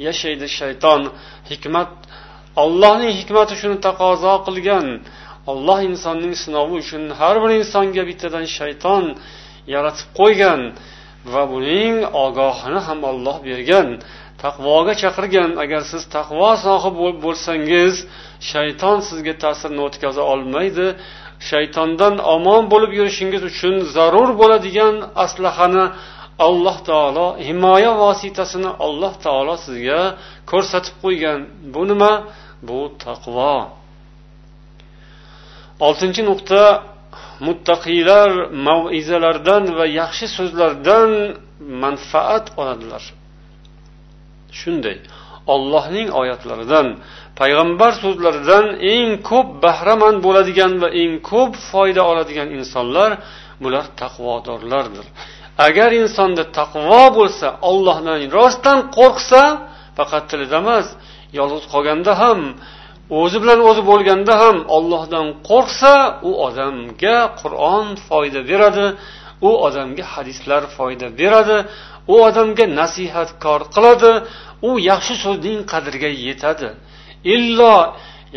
yashaydi 0.08 0.48
shayton 0.58 1.02
hikmat 1.50 1.89
allohning 2.63 3.12
hikmati 3.19 3.54
shuni 3.62 3.78
taqozo 3.88 4.34
qilgan 4.48 4.86
olloh 5.52 5.78
insonning 5.91 6.34
sinovi 6.43 6.74
uchun 6.84 7.04
har 7.19 7.36
bir 7.43 7.52
insonga 7.62 8.04
bittadan 8.10 8.45
shayton 8.58 9.04
yaratib 9.74 10.08
qo'ygan 10.19 10.62
va 11.34 11.43
buning 11.54 11.95
ogohini 12.26 12.80
ham 12.88 13.00
olloh 13.12 13.38
bergan 13.48 13.88
taqvoga 14.43 14.93
chaqirgan 15.04 15.50
agar 15.63 15.82
siz 15.91 16.04
taqvo 16.17 16.50
sohib 16.65 16.95
bo'lsangiz 17.26 17.93
shayton 18.52 18.98
sizga 19.10 19.34
ta'sirini 19.43 19.82
o'tkaza 19.88 20.24
olmaydi 20.34 20.88
shaytondan 21.47 22.15
omon 22.36 22.62
bo'lib 22.73 22.91
yurishingiz 22.99 23.43
uchun 23.52 23.75
zarur 23.95 24.30
bo'ladigan 24.41 24.95
aslahani 25.25 25.86
alloh 26.47 26.78
taolo 26.91 27.25
himoya 27.47 27.91
vositasini 28.06 28.71
alloh 28.86 29.13
taolo 29.25 29.54
sizga 29.65 30.02
ko'rsatib 30.52 30.95
qo'ygan 31.04 31.39
bu 31.73 31.82
nima 31.89 32.12
bu 32.67 32.78
taqvo 33.06 33.54
oltinchi 35.88 36.21
nuqta 36.30 36.62
muttaqiylar 37.47 38.30
maizalardan 38.67 39.63
va 39.78 39.86
yaxshi 39.99 40.25
so'zlardan 40.38 41.10
manfaat 41.84 42.45
oladilar 42.62 43.04
shunday 44.60 44.97
ollohning 45.56 46.08
oyatlaridan 46.21 46.88
payg'ambar 47.41 47.91
so'zlaridan 48.04 48.65
eng 48.93 49.10
ko'p 49.32 49.47
bahramand 49.65 50.17
bo'ladigan 50.28 50.71
va 50.84 50.89
eng 51.04 51.13
ko'p 51.32 51.52
foyda 51.71 52.02
oladigan 52.12 52.49
insonlar 52.60 53.10
bular 53.63 53.86
taqvodorlardir 54.02 55.06
agar 55.67 55.89
insonda 56.04 56.43
taqvo 56.60 57.04
bo'lsa 57.19 57.47
ollohdan 57.71 58.19
rostdan 58.38 58.80
qo'rqsa 58.97 59.41
faqat 59.97 60.23
tilida 60.32 60.58
emas 60.63 60.86
yolg'iz 61.39 61.63
qolganda 61.73 62.12
ham 62.21 62.39
o'zi 63.21 63.38
bilan 63.43 63.60
o'zi 63.69 63.82
bo'lganda 63.91 64.34
ham 64.43 64.58
ollohdan 64.78 65.25
qo'rqsa 65.49 65.93
u 66.30 66.32
odamga 66.47 67.17
qur'on 67.41 67.86
foyda 68.08 68.41
beradi 68.52 68.86
u 69.47 69.49
odamga 69.67 70.04
hadislar 70.13 70.63
foyda 70.78 71.08
beradi 71.21 71.58
u 72.13 72.15
odamga 72.28 72.65
nasihatkor 72.82 73.60
qiladi 73.75 74.12
u 74.67 74.71
yaxshi 74.91 75.13
so'zning 75.25 75.60
qadriga 75.73 76.10
yetadi 76.28 76.69
illo 77.24 77.76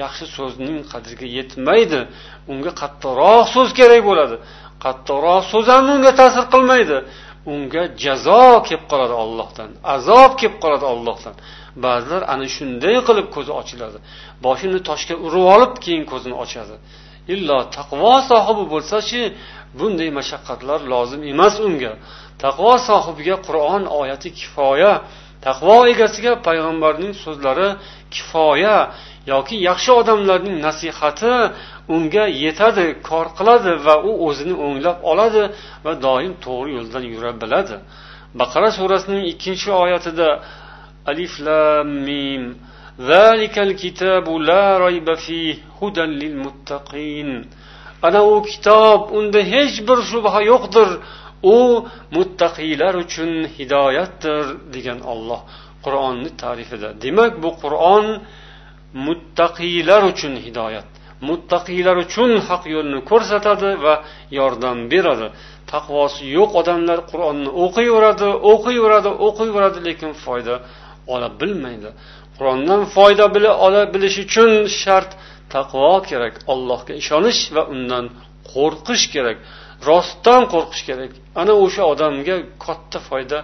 yaxshi 0.02 0.26
so'zning 0.36 0.78
qadriga 0.92 1.26
yetmaydi 1.38 2.00
unga 2.52 2.72
qattiqroq 2.82 3.44
so'z 3.54 3.70
kerak 3.78 4.02
bo'ladi 4.08 4.36
qattiqroq 4.84 5.42
so'z 5.52 5.66
ham 5.76 5.86
unga 5.96 6.12
ta'sir 6.20 6.44
qilmaydi 6.54 6.96
unga 7.54 7.82
jazo 8.04 8.40
kelib 8.66 8.84
qoladi 8.92 9.14
ollohdan 9.24 9.68
azob 9.96 10.30
kelib 10.40 10.56
qoladi 10.64 10.86
ollohdan 10.94 11.34
ba'zilar 11.86 12.22
ana 12.34 12.46
shunday 12.56 12.96
qilib 13.08 13.26
ko'zi 13.36 13.52
ochiladi 13.60 13.98
boshini 14.46 14.80
toshga 14.88 15.14
urib 15.26 15.44
olib 15.56 15.72
keyin 15.84 16.02
ko'zini 16.12 16.34
ochadi 16.44 16.74
illo 17.34 17.56
taqvo 17.78 18.12
sohibi 18.30 18.64
bo'lsachi 18.74 19.20
bunday 19.80 20.08
mashaqqatlar 20.18 20.80
lozim 20.92 21.20
emas 21.32 21.54
unga 21.68 21.92
taqvo 22.44 22.72
sohibiga 22.90 23.36
qur'on 23.46 23.82
oyati 24.00 24.28
kifoya 24.38 24.92
taqvo 25.46 25.76
egasiga 25.92 26.32
payg'ambarning 26.46 27.14
so'zlari 27.24 27.68
kifoya 28.14 28.74
yoki 29.32 29.56
yaxshi 29.68 29.90
odamlarning 30.00 30.56
nasihati 30.68 31.32
unga 31.96 32.24
yetadi 32.44 32.86
kor 33.08 33.26
qiladi 33.38 33.72
va 33.86 33.96
u 34.10 34.12
o'zini 34.28 34.54
o'nglab 34.66 34.96
oladi 35.12 35.42
va 35.84 35.92
doim 36.06 36.32
to'g'ri 36.44 36.70
yo'ldan 36.78 37.04
yura 37.14 37.30
biladi 37.42 37.76
baqara 38.40 38.68
surasining 38.78 39.22
ikkinchi 39.32 39.68
oyatida 39.84 40.28
alif 41.12 41.34
lam 41.46 41.88
mim 42.06 42.42
zalikal 43.10 43.70
kitabu 43.82 44.32
la 44.50 44.62
fihi 45.24 45.46
hudan 45.78 46.10
ana 48.08 48.20
u 48.34 48.34
kitob 48.50 49.00
unda 49.18 49.40
hech 49.52 49.74
bir 49.88 49.98
shubha 50.10 50.40
yo'qdir 50.50 50.88
u 51.42 51.54
muttaqiylar 52.16 52.94
uchun 53.04 53.30
hidoyatdir 53.58 54.44
degan 54.74 54.98
olloh 55.12 55.40
qur'onni 55.86 56.30
tarifida 56.42 56.88
demak 57.04 57.32
bu 57.42 57.50
qur'on 57.62 58.04
muttaqiylar 59.06 60.02
uchun 60.12 60.34
hidoyat 60.46 60.88
muttaqiylar 61.28 61.96
uchun 62.06 62.30
haq 62.48 62.62
yo'lni 62.76 63.00
ko'rsatadi 63.10 63.70
va 63.84 63.94
yordam 64.40 64.78
beradi 64.92 65.26
taqvosi 65.72 66.22
yo'q 66.38 66.50
odamlar 66.62 66.98
qur'onni 67.12 67.50
o'qiyveradi 67.64 68.28
o'qiyveradi 68.52 69.10
o'qiyveradi 69.28 69.78
lekin 69.88 70.12
foyda 70.24 70.54
ola 71.14 71.28
bilmaydi 71.40 71.90
qur'ondan 72.36 72.82
foyda 72.96 73.24
bila 73.34 73.50
ola 73.66 73.82
bilish 73.94 74.18
uchun 74.26 74.50
shart 74.80 75.10
taqvo 75.54 75.90
kerak 76.10 76.34
allohga 76.54 76.92
ishonish 77.02 77.42
va 77.54 77.62
undan 77.74 78.04
qo'rqish 78.52 79.04
kerak 79.14 79.38
rostdan 79.88 80.42
qo'rqish 80.52 80.82
kerak 80.88 81.10
ana 81.42 81.54
o'sha 81.64 81.82
odamga 81.94 82.36
katta 82.66 82.98
foyda 83.08 83.38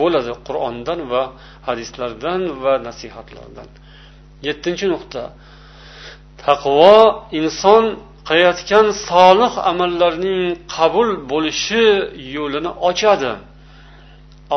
bo'ladi 0.00 0.30
qur'ondan 0.46 1.00
va 1.12 1.22
hadislardan 1.68 2.42
va 2.62 2.74
nasihatlardan 2.88 3.68
yettinchi 4.48 4.86
nuqta 4.94 5.22
taqvo 6.46 6.94
inson 7.40 7.84
qilayotgan 8.28 8.86
solih 9.10 9.52
amallarning 9.70 10.42
qabul 10.76 11.08
bo'lishi 11.32 11.84
yo'lini 12.36 12.70
ochadi 12.90 13.30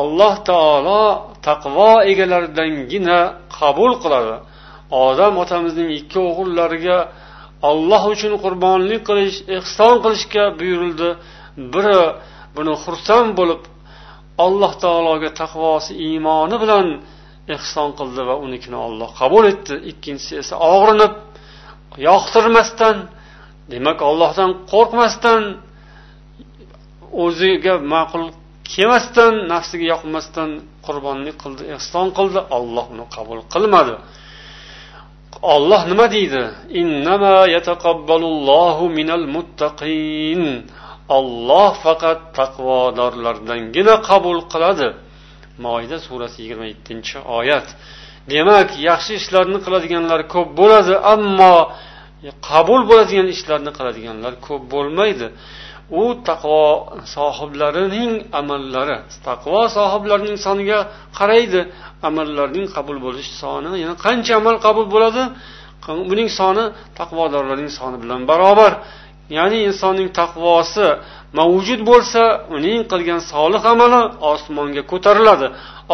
alloh 0.02 0.34
taolo 0.52 1.02
taqvo 1.48 1.92
egalaridangina 2.12 3.18
qabul 3.60 3.92
qiladi 4.04 4.36
odam 5.08 5.34
otamizning 5.44 5.90
ikki 6.00 6.20
o'g'illariga 6.30 6.98
olloh 7.72 8.04
uchun 8.16 8.34
qurbonlik 8.46 9.02
qilish 9.08 9.38
ehson 9.58 9.96
qilishga 10.06 10.44
buyurildi 10.62 11.10
biri 11.76 11.98
buni 12.56 12.74
xursand 12.86 13.32
bo'lib 13.40 13.62
alloh 14.46 14.72
taologa 14.86 15.30
taqvosi 15.42 15.92
iymoni 16.08 16.56
bilan 16.64 16.86
ehson 17.58 17.90
qildi 18.00 18.22
va 18.30 18.36
unikini 18.48 18.78
olloh 18.88 19.10
qabul 19.22 19.44
etdi 19.54 19.74
ikkinchisi 19.92 20.34
esa 20.44 20.56
og'rinib 20.74 21.14
yoqtirmasdan 22.10 22.96
demak 23.72 24.00
ollohdan 24.12 24.50
qo'rqmasdan 24.74 25.42
o'ziga 27.26 27.74
ma'qul 27.94 28.24
kelmasdan 28.72 29.34
nafsiga 29.54 29.86
yoqmasdan 29.94 30.50
qurbonlik 30.86 31.36
qildi 31.44 31.64
ehson 31.78 32.08
qildi 32.18 32.40
olloh 32.58 32.86
uni 32.94 33.06
qabul 33.16 33.40
qilmadi 33.54 33.96
olloh 35.42 35.82
nima 35.92 36.06
deydi 36.16 36.42
olloh 41.18 41.74
faqat 41.86 42.22
taqvodorlardangina 42.40 43.94
qabul 44.10 44.40
qiladi 44.54 44.88
moida 45.66 45.98
surasi 46.08 46.38
yigirma 46.44 46.66
yettinchi 46.72 47.16
oyat 47.40 47.68
demak 48.34 48.70
yaxshi 48.90 49.14
ishlarni 49.22 49.60
qiladiganlar 49.66 50.20
ko'p 50.34 50.48
bo'ladi 50.62 50.94
ammo 51.14 51.54
qabul 52.50 52.82
bo'ladigan 52.92 53.28
ishlarni 53.36 53.72
qiladiganlar 53.80 54.34
ko'p 54.48 54.62
bo'lmaydi 54.76 55.28
u 56.00 56.04
taqvo 56.30 56.60
sohiblarining 57.16 58.12
amallari 58.40 58.96
taqvo 59.30 59.60
sohiblarining 59.78 60.38
soniga 60.46 60.80
qaraydi 61.18 61.62
amallarning 62.10 62.66
qabul 62.78 62.98
bo'lish 63.06 63.28
soni 63.42 63.70
ya'ni 63.84 63.96
qancha 64.06 64.34
amal 64.42 64.56
qabul 64.66 64.88
bo'ladi 64.96 65.24
buning 66.14 66.30
soni 66.40 66.64
taqvodorlarning 67.02 67.70
soni 67.78 67.98
bilan 68.06 68.22
barobar 68.32 68.72
ya'ni 69.38 69.58
insonning 69.68 70.10
taqvosi 70.22 70.86
mavjud 71.42 71.82
bo'lsa 71.92 72.22
uning 72.58 72.80
qilgan 72.94 73.22
solih 73.32 73.64
amali 73.76 74.02
osmonga 74.34 74.84
ko'tariladi 74.94 75.48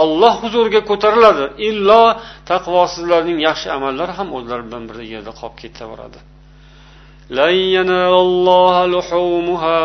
olloh 0.06 0.34
huzuriga 0.46 0.82
ko'tariladi 0.94 1.46
illo 1.72 2.02
taqvosizlarning 2.54 3.38
yaxshi 3.50 3.68
amallari 3.78 4.14
ham 4.22 4.28
o'zlari 4.40 4.64
bilan 4.70 4.84
birga 4.90 5.06
yerda 5.16 5.32
qolib 5.42 5.54
ketaveradi 5.64 6.20
لن 7.30 7.54
ينال 7.78 8.14
الله 8.28 8.76
لحومها 8.96 9.82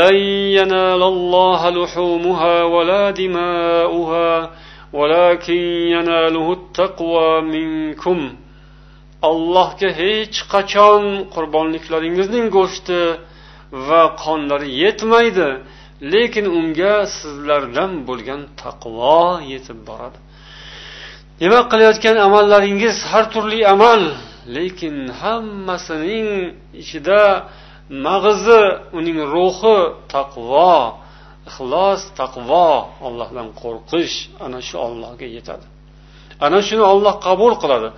لن 0.00 0.14
ينال 0.58 1.02
الله 1.14 1.60
لحومها 1.78 2.54
ولا 2.74 3.10
دماؤها 3.20 4.30
ولكن 4.98 5.58
يناله 5.96 6.48
التقوى 6.58 7.30
منكم 7.54 8.20
allohga 9.30 9.88
hech 10.00 10.36
qachon 10.52 11.04
qurbonliklaringizning 11.34 12.46
go'shti 12.56 12.98
va 13.88 14.02
qonlari 14.24 14.68
yetmaydi 14.84 15.48
lekin 16.12 16.46
unga 16.60 16.94
sizlardan 17.18 17.92
bo'lgan 18.08 18.40
taqvo 18.62 19.22
yetib 19.52 19.78
boradi 19.88 20.18
demak 21.42 21.66
qilayotgan 21.72 22.16
amallaringiz 22.26 22.96
har 23.12 23.24
turli 23.34 23.60
amal 23.74 24.02
lekin 24.56 24.94
hammasining 25.20 26.30
ichida 26.82 27.24
mag'izi 28.06 28.62
uning 28.98 29.18
ruhi 29.34 29.76
taqvo 30.16 30.70
ixlos 31.50 32.00
taqvo 32.20 32.64
allohdan 33.08 33.48
qo'rqish 33.62 34.16
ana 34.44 34.58
shu 34.68 34.76
ollohga 34.88 35.26
yetadi 35.36 35.66
ana 36.46 36.58
shuni 36.68 36.84
olloh 36.94 37.14
qabul 37.26 37.52
qiladi 37.62 37.88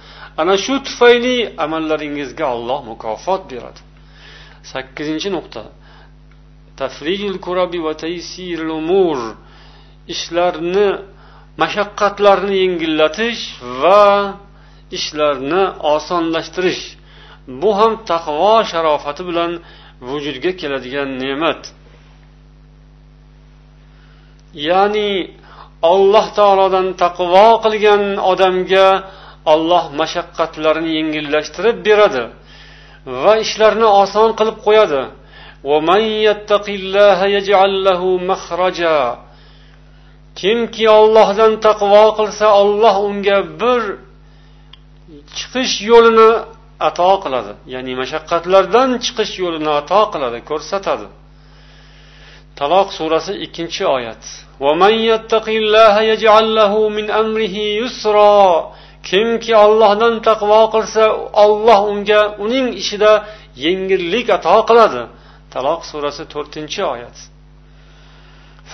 ana 0.41 0.55
shu 0.65 0.75
tufayli 0.87 1.37
amallaringizga 1.65 2.47
olloh 2.57 2.79
mukofot 2.91 3.43
beradi 3.51 3.81
sakkizinchi 4.73 5.29
nuqta 5.37 5.63
va 6.79 7.65
umur 8.81 9.17
ishlarni 10.15 10.87
mashaqqatlarni 11.61 12.55
yengillatish 12.63 13.43
va 13.83 14.01
ishlarni 14.97 15.63
osonlashtirish 15.95 16.83
bu 17.63 17.71
ham 17.79 17.93
taqvo 18.11 18.55
sharofati 18.73 19.23
bilan 19.29 19.53
vujudga 20.11 20.51
keladigan 20.63 21.11
ne'mat 21.23 21.61
ya'ni 24.69 25.09
alloh 25.93 26.27
taolodan 26.39 26.87
taqvo 27.05 27.45
qilgan 27.67 28.03
odamga 28.33 28.87
olloh 29.55 29.85
mashaqqatlarini 30.01 30.91
yengillashtirib 30.99 31.77
beradi 31.89 32.23
va 33.23 33.33
ishlarni 33.47 33.89
oson 34.03 34.31
qilib 34.39 34.57
qo'yadi 34.67 35.03
kimki 40.41 40.85
ollohdan 41.01 41.53
taqvo 41.67 42.05
qilsa 42.19 42.47
olloh 42.63 42.95
unga 43.09 43.39
bir 43.61 43.83
chiqish 45.37 45.75
yo'lini 45.91 46.29
ato 46.89 47.09
qiladi 47.25 47.53
ya'ni 47.75 47.93
mashaqqatlardan 48.03 48.89
chiqish 49.07 49.33
yo'lini 49.45 49.71
ato 49.81 50.01
qiladi 50.15 50.39
ko'rsatadi 50.51 51.07
taloq 52.61 52.89
surasi 52.99 53.33
ikkinchi 53.47 53.85
oyat 53.97 54.23
kimki 59.11 59.53
ollohdan 59.67 60.15
taqvo 60.29 60.61
qilsa 60.75 61.05
olloh 61.45 61.81
unga 61.93 62.21
uning 62.45 62.67
ishida 62.83 63.13
yengillik 63.65 64.27
ato 64.39 64.55
qiladi 64.69 65.03
taloq 65.55 65.81
surasi 65.93 66.23
to'rtinchi 66.35 66.83
oyat 66.95 67.19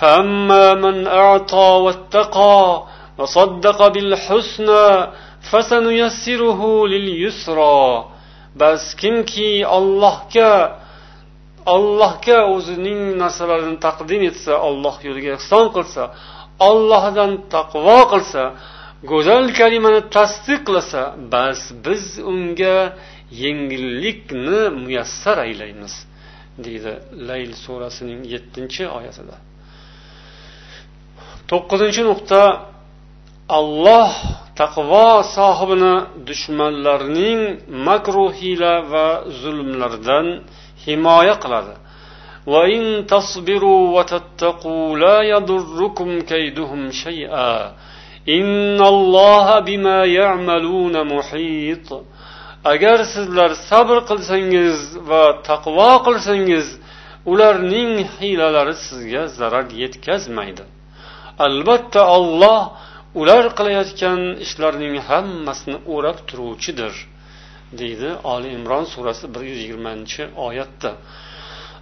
فَأَمَّا 0.01 0.65
مَنْ 0.85 0.97
أَعْطَى 1.21 1.69
وَاتَّقَى 1.85 2.61
وَصَدَّقَ 3.19 3.79
بِالْحُسْنَى 3.95 4.83
bas 8.55 8.81
kimki 9.01 9.49
ollohga 9.77 10.49
ollohga 11.75 12.37
o'zining 12.55 13.01
narsalarini 13.23 13.77
taqdim 13.87 14.21
etsa 14.31 14.51
olloh 14.69 14.95
yo'liga 15.07 15.29
ehson 15.37 15.65
qilsa 15.75 16.03
ollohdan 16.69 17.31
taqvo 17.55 17.97
qilsa 18.13 18.43
go'zal 19.11 19.45
kalimani 19.59 20.01
tasdiqlasa 20.17 21.01
bas 21.35 21.59
biz 21.85 22.05
unga 22.31 22.77
yengillikni 23.43 24.57
muyassar 24.81 25.37
aylaymiz 25.47 25.93
deydi 26.65 26.91
layl 27.29 27.51
surasining 27.65 28.19
yettinchi 28.33 28.83
oyatida 28.97 29.35
to'qqizinchi 31.49 32.01
nuqta 32.09 32.39
alloh 33.55 34.09
taqvo 34.57 35.23
sohibini 35.23 36.03
dushmanlarning 36.27 37.41
makru 37.87 38.25
hiyla 38.39 38.73
va 38.91 39.07
zulmlaridan 39.41 40.27
himoya 40.85 41.35
qiladi 41.43 41.75
وإن 42.53 43.07
تصبروا 43.07 43.99
وتتقوا 43.99 44.97
لا 44.97 45.21
يضركم 45.21 46.21
كيدهم 46.21 46.91
شيئا 46.91 47.71
إن 48.29 48.81
الله 48.81 49.59
بما 49.59 50.05
يعملون 50.05 51.07
محيط 51.15 51.89
agar 52.73 52.99
sizlar 53.13 53.49
sabr 53.69 53.97
qilsangiz 54.09 54.75
va 55.09 55.25
taqvo 55.49 55.89
qilsangiz 56.07 56.67
ularning 57.33 57.93
hiylalari 58.19 58.75
sizga 58.85 59.23
zarar 59.37 59.67
yetkazmaydi 59.83 60.63
albatta 61.47 62.01
olloh 62.17 62.61
ular 63.21 63.45
qilayotgan 63.59 64.19
ishlarning 64.45 64.93
hammasini 65.09 65.77
o'rab 65.95 66.17
turuvchidir 66.29 66.93
deydi 67.81 68.09
oli 68.33 68.49
imron 68.57 68.85
surasi 68.93 69.25
bir 69.33 69.41
yuz 69.49 69.59
yigirmanchi 69.63 70.21
oyatda 70.47 70.91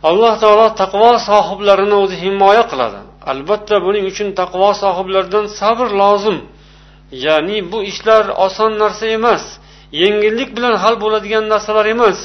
alloh 0.09 0.33
taolo 0.43 0.67
taqvo 0.81 1.09
sohiblarini 1.29 1.95
o'zi 2.03 2.15
himoya 2.25 2.63
qiladi 2.71 2.99
albatta 3.33 3.75
buning 3.85 4.05
uchun 4.11 4.29
taqvo 4.41 4.69
sohiblaridan 4.83 5.45
sabr 5.61 5.87
lozim 6.01 6.37
ya'ni 7.25 7.57
bu 7.71 7.77
ishlar 7.91 8.23
oson 8.47 8.71
narsa 8.83 9.05
emas 9.17 9.43
yengillik 10.03 10.49
bilan 10.57 10.75
hal 10.83 10.95
bo'ladigan 11.03 11.45
narsalar 11.53 11.85
emas 11.95 12.17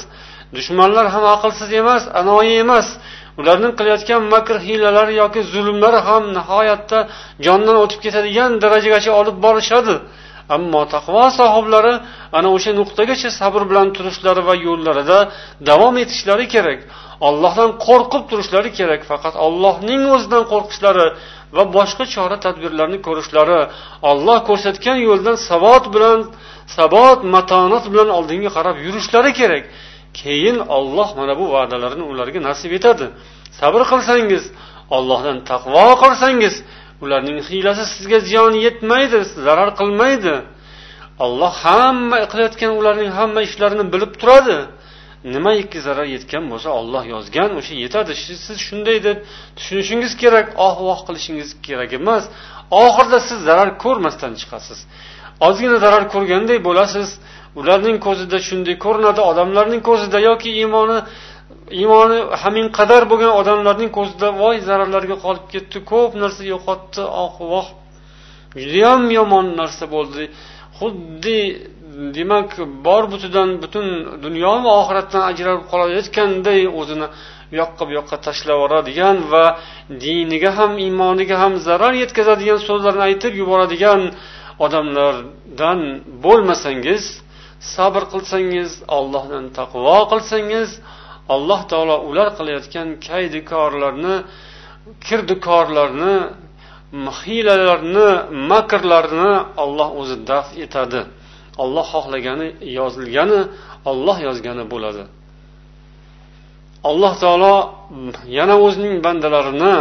dushmanlar 0.55 1.05
ham 1.15 1.25
aqlsiz 1.35 1.69
emas 1.81 2.03
anoyi 2.21 2.53
emas 2.65 2.87
ularning 3.41 3.71
qilayotgan 3.79 4.23
makr 4.33 4.55
hiylalari 4.65 5.13
yoki 5.21 5.41
zulmlari 5.53 5.99
ham 6.07 6.23
nihoyatda 6.37 6.99
jondan 7.47 7.75
o'tib 7.83 7.99
ketadigan 8.05 8.51
darajagacha 8.63 9.11
olib 9.21 9.37
borishadi 9.45 9.95
ammo 10.57 10.81
taqvo 10.95 11.23
sohiblari 11.39 11.93
ana 12.39 12.47
o'sha 12.57 12.71
nuqtagacha 12.81 13.29
sabr 13.41 13.61
bilan 13.71 13.87
turishlari 13.97 14.41
va 14.49 14.55
yo'llarida 14.67 15.19
davom 15.69 15.95
etishlari 16.03 16.45
kerak 16.53 16.79
ollohdan 17.29 17.69
qo'rqib 17.87 18.23
turishlari 18.31 18.69
kerak 18.79 19.01
faqat 19.11 19.35
ollohning 19.47 20.03
o'zidan 20.15 20.43
qo'rqishlari 20.53 21.05
va 21.55 21.63
boshqa 21.77 22.03
chora 22.13 22.37
tadbirlarni 22.45 22.97
ko'rishlari 23.07 23.59
olloh 24.11 24.37
ko'rsatgan 24.49 24.97
yo'ldan 25.07 25.35
sabot 25.49 25.83
bilan 25.95 26.19
sabot 26.77 27.19
matonat 27.35 27.85
bilan 27.93 28.09
oldinga 28.19 28.49
qarab 28.57 28.75
yurishlari 28.85 29.31
kerak 29.39 29.65
keyin 30.23 30.57
olloh 30.77 31.09
mana 31.19 31.33
bu 31.41 31.45
va'dalarni 31.55 32.03
ularga 32.11 32.39
nasib 32.49 32.71
etadi 32.79 33.05
sabr 33.59 33.81
qilsangiz 33.91 34.43
ollohdan 34.97 35.37
taqvo 35.51 35.85
qilsangiz 36.03 36.55
ularning 37.05 37.37
hiylasi 37.49 37.83
sizga 37.95 38.19
ziyon 38.27 38.53
yetmaydi 38.67 39.19
zarar 39.45 39.69
qilmaydi 39.79 40.35
olloh 41.25 41.53
hamma 41.67 42.17
qilayotgan 42.31 42.71
ularning 42.79 43.11
hamma 43.19 43.39
ishlarini 43.47 43.85
bilib 43.93 44.13
turadi 44.21 44.57
nimaiki 45.35 45.79
zarar 45.87 46.07
yetgan 46.15 46.43
bo'lsa 46.51 46.69
olloh 46.81 47.03
yozgan 47.15 47.49
o'sha 47.59 47.73
yetadi 47.85 48.11
siz 48.45 48.57
shunday 48.67 48.97
deb 49.07 49.17
tushunishingiz 49.57 50.11
kerak 50.23 50.47
oh 50.67 50.75
voh 50.87 50.99
qilishingiz 51.07 51.49
kerak 51.67 51.91
emas 51.99 52.23
oxirida 52.85 53.19
siz 53.29 53.39
zarar 53.49 53.69
ko'rmasdan 53.83 54.31
chiqasiz 54.41 54.79
ozgina 55.47 55.77
zarar 55.85 56.03
ko'rganday 56.13 56.57
bo'lasiz 56.69 57.09
ularning 57.59 57.97
ko'zida 58.05 58.37
shunday 58.47 58.75
ko'rinadi 58.85 59.21
odamlarning 59.31 59.81
ko'zida 59.89 60.19
yoki 60.29 60.49
iymoni 60.61 60.97
iymoni 61.81 62.19
hamin 62.43 62.67
qadar 62.77 63.05
bo'lgan 63.13 63.33
odamlarning 63.41 63.91
ko'zida 63.97 64.27
voy 64.41 64.55
zararlarga 64.69 65.17
qolib 65.25 65.45
ketdi 65.55 65.81
ko'p 65.91 66.15
narsa 66.23 66.43
yo'qotdi 66.53 67.01
oh 67.23 67.35
voh 67.53 67.67
judayam 68.61 69.03
yomon 69.17 69.47
narsa 69.61 69.85
bo'ldi 69.95 70.23
xuddi 70.79 71.37
demak 72.17 72.49
bor 72.87 73.03
butidan 73.13 73.49
butun 73.63 73.85
dunyo 74.25 74.53
va 74.65 74.71
oxiratdan 74.83 75.21
ajralib 75.31 75.63
qolayotganday 75.71 76.61
o'zini 76.81 77.07
u 77.51 77.55
yoqqa 77.61 77.83
bu 77.87 77.91
yoqqa 77.99 78.17
tashlab 78.27 78.59
va 79.33 79.45
diniga 80.05 80.51
ham 80.59 80.71
iymoniga 80.85 81.35
ham 81.43 81.53
zarar 81.67 81.93
yetkazadigan 82.03 82.59
so'zlarni 82.69 83.03
aytib 83.09 83.33
yuboradigan 83.41 84.01
odamlardan 84.65 85.79
bo'lmasangiz 86.25 87.03
sabr 87.69 88.03
qilsangiz 88.13 88.71
allohdan 88.97 89.45
taqvo 89.59 89.97
qilsangiz 90.13 90.69
alloh 91.35 91.61
taolo 91.73 91.95
ular 92.11 92.29
qilayotgan 92.39 92.87
kaydikorlarni 93.07 94.15
kirdikorlarni 95.07 96.15
hiylalarni 97.19 98.07
makrlarni 98.53 99.31
olloh 99.65 99.89
o'zi 100.01 100.15
daf 100.31 100.47
etadi 100.65 101.01
olloh 101.63 101.85
xohlagani 101.95 102.47
yozilgani 102.79 103.39
olloh 103.91 104.17
yozgani 104.27 104.63
bo'ladi 104.73 105.03
alloh 106.89 107.13
taolo 107.25 107.53
yana 108.37 108.55
o'zining 108.65 108.95
bandalarini 109.07 109.75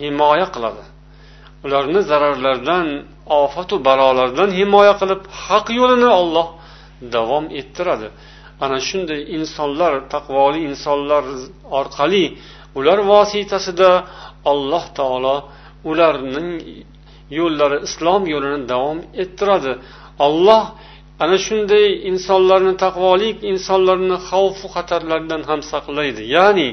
himoya 0.00 0.46
qiladi 0.54 0.84
ularni 1.66 2.00
zararlardan 2.10 2.86
ofatu 3.44 3.74
balolardan 3.88 4.48
himoya 4.60 4.94
qilib 5.00 5.20
haq 5.48 5.66
yo'lini 5.80 6.10
olloh 6.22 6.46
davom 7.14 7.44
ettiradi 7.60 8.08
ana 8.64 8.78
shunday 8.88 9.20
insonlar 9.38 9.92
taqvoli 10.14 10.60
insonlar 10.70 11.24
orqali 11.80 12.24
ular 12.78 12.98
vositasida 13.14 13.90
alloh 14.52 14.84
taolo 14.98 15.34
ularning 15.90 16.48
yo'llari 17.38 17.76
islom 17.88 18.22
yo'lini 18.34 18.60
davom 18.72 18.98
ettiradi 19.22 19.72
alloh 20.26 20.64
ana 21.24 21.36
shunday 21.46 21.86
insonlarni 22.12 22.74
taqvolik 22.84 23.36
insonlarni 23.52 24.16
xavfu 24.30 24.66
xatarlardan 24.76 25.42
ham 25.50 25.60
saqlaydi 25.72 26.22
ya'ni 26.36 26.68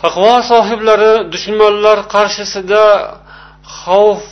taqvo 0.00 0.34
sohiblari 0.52 1.12
dushmanlar 1.34 1.98
qarshisida 2.14 2.84
xavf 3.80 4.22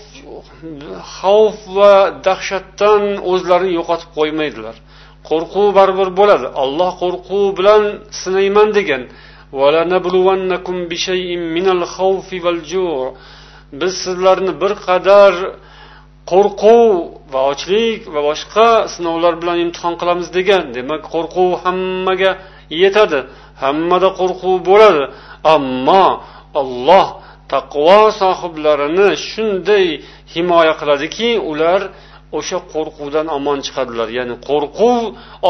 xavf 1.17 1.59
va 1.77 1.95
dahshatdan 2.27 3.03
o'zlarini 3.33 3.73
yo'qotib 3.79 4.09
qo'ymaydilar 4.19 4.77
qo'rquv 5.31 5.65
baribir 5.79 6.11
bo'ladi 6.21 6.47
alloh 6.65 6.91
qo'rquv 7.03 7.43
bilan 7.59 7.83
sinayman 8.23 8.69
degan 8.79 9.03
biz 13.83 13.91
sizlarni 14.05 14.53
bir 14.63 14.73
qadar 14.89 15.33
qo'rquv 16.33 16.81
va 17.33 17.41
ochlik 17.53 18.01
va 18.15 18.21
boshqa 18.29 18.69
sinovlar 18.95 19.35
bilan 19.43 19.57
imtihon 19.65 19.95
qilamiz 20.01 20.29
degan 20.39 20.63
demak 20.77 21.03
qo'rquv 21.15 21.47
hammaga 21.65 22.33
yetadi 22.83 23.21
hammada 23.63 24.09
qo'rquv 24.21 24.53
bo'ladi 24.71 25.03
ammo 25.55 26.05
olloh 26.63 27.07
taqvo 27.53 27.97
sohiblarini 28.23 29.09
shunday 29.31 29.87
himoya 30.35 30.75
qiladiki 30.81 31.31
ular 31.53 31.81
o'sha 32.39 32.59
qo'rquvdan 32.75 33.27
omon 33.39 33.59
chiqadilar 33.67 34.09
ya'ni 34.19 34.35
qo'rquv 34.49 34.99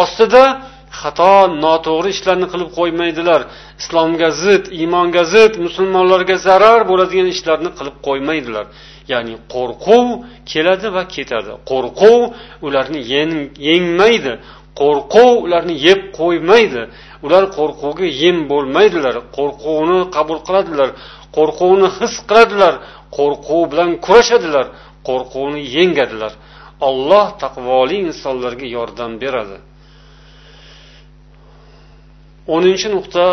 ostida 0.02 0.44
xato 1.00 1.34
noto'g'ri 1.66 2.08
ishlarni 2.16 2.46
qilib 2.52 2.68
qo'ymaydilar 2.78 3.40
islomga 3.82 4.28
zid 4.42 4.62
iymonga 4.82 5.22
zid 5.34 5.52
musulmonlarga 5.66 6.36
zarar 6.46 6.80
bo'ladigan 6.90 7.28
ishlarni 7.36 7.70
qilib 7.78 7.96
qo'ymaydilar 8.06 8.64
ya'ni 9.12 9.34
qo'rquv 9.54 10.02
keladi 10.52 10.88
va 10.96 11.02
ketadi 11.16 11.52
qo'rquv 11.72 12.14
ularni 12.66 13.00
yengmaydi 13.68 14.32
qo'rquv 14.80 15.26
ularni 15.46 15.74
yeb 15.86 16.00
qo'ymaydi 16.20 16.82
ular 17.28 17.44
qo'rquvga 17.56 18.06
yem 18.22 18.36
bo'lmaydilar 18.50 19.16
qo'rquvni 19.36 19.96
qabul 20.16 20.38
qiladilar 20.48 20.90
qo'rquvni 21.38 21.88
his 21.98 22.14
qiladilar 22.30 22.74
qo'rquv 23.18 23.60
bilan 23.72 23.90
kurashadilar 24.06 24.66
qo'rquvni 25.08 25.60
yengadilar 25.76 26.32
olloh 26.90 27.26
taqvoli 27.42 27.96
insonlarga 28.08 28.66
yordam 28.76 29.12
beradi 29.24 29.58
o'ninchi 32.56 32.88
nuqta 32.96 33.24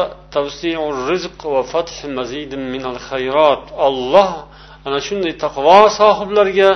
rizq 1.12 1.38
va 1.56 1.62
minal 2.76 2.98
olloh 3.90 4.30
ana 4.88 5.00
shunday 5.08 5.34
taqvo 5.46 5.78
sohiblariga 6.00 6.70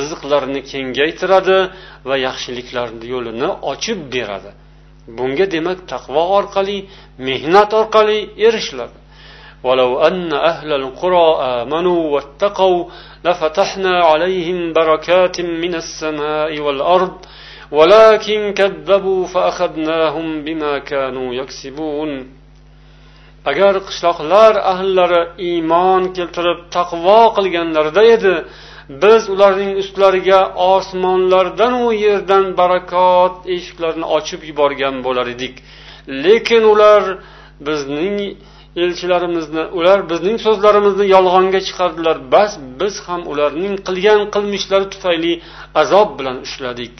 rizqlarini 0.00 0.60
kengaytiradi 0.72 1.58
va 2.08 2.16
yaxshiliklarni 2.26 3.04
yo'lini 3.14 3.48
ochib 3.72 3.98
beradi 4.14 4.52
bunga 5.08 5.46
demak 5.50 5.78
taqvo 5.92 6.22
orqali 6.38 6.86
mehnat 7.26 7.70
orqali 7.80 8.30
erishiladi 8.46 8.92
ولو 9.68 10.00
أن 10.00 10.34
أهل 10.34 10.72
القرى 10.72 11.28
آمنوا 11.40 12.00
واتقوا 12.10 12.84
لفتحنا 13.24 14.04
عليهم 14.04 14.72
بركات 14.72 15.40
من 15.40 15.74
السماء 15.74 16.58
والأرض 16.60 17.12
ولكن 17.70 18.54
كذبوا 18.56 19.26
فأخذناهم 19.26 20.44
بما 20.44 20.78
كانوا 20.78 21.34
يكسبون 21.34 22.26
agar 23.44 23.74
qishloqlar 23.86 24.54
ahllari 24.72 25.24
iymon 25.50 26.04
keltirib 26.14 26.60
taqvo 26.74 27.16
qilganlarida 27.38 28.02
edi 28.16 28.34
biz 28.88 29.28
ularning 29.30 29.78
ustlariga 29.78 30.52
osmonlardan 30.56 31.86
u 31.86 31.92
yerdan 31.92 32.56
barakot 32.60 33.32
eshiklarini 33.56 34.06
ochib 34.16 34.42
yuborgan 34.50 34.96
bo'lar 35.06 35.26
edik 35.36 35.54
lekin 36.24 36.62
ular 36.74 37.02
bizning 37.66 38.16
elchilarimizni 38.84 39.62
ular 39.80 39.98
bizning 40.10 40.36
so'zlarimizni 40.46 41.04
yolg'onga 41.16 41.60
chiqardilar 41.68 42.16
bas 42.34 42.50
biz 42.80 42.94
ham 43.08 43.22
ularning 43.32 43.74
qilgan 43.88 44.20
qilmishlari 44.34 44.86
tufayli 44.94 45.32
azob 45.82 46.08
bilan 46.18 46.36
ushladik 46.46 46.96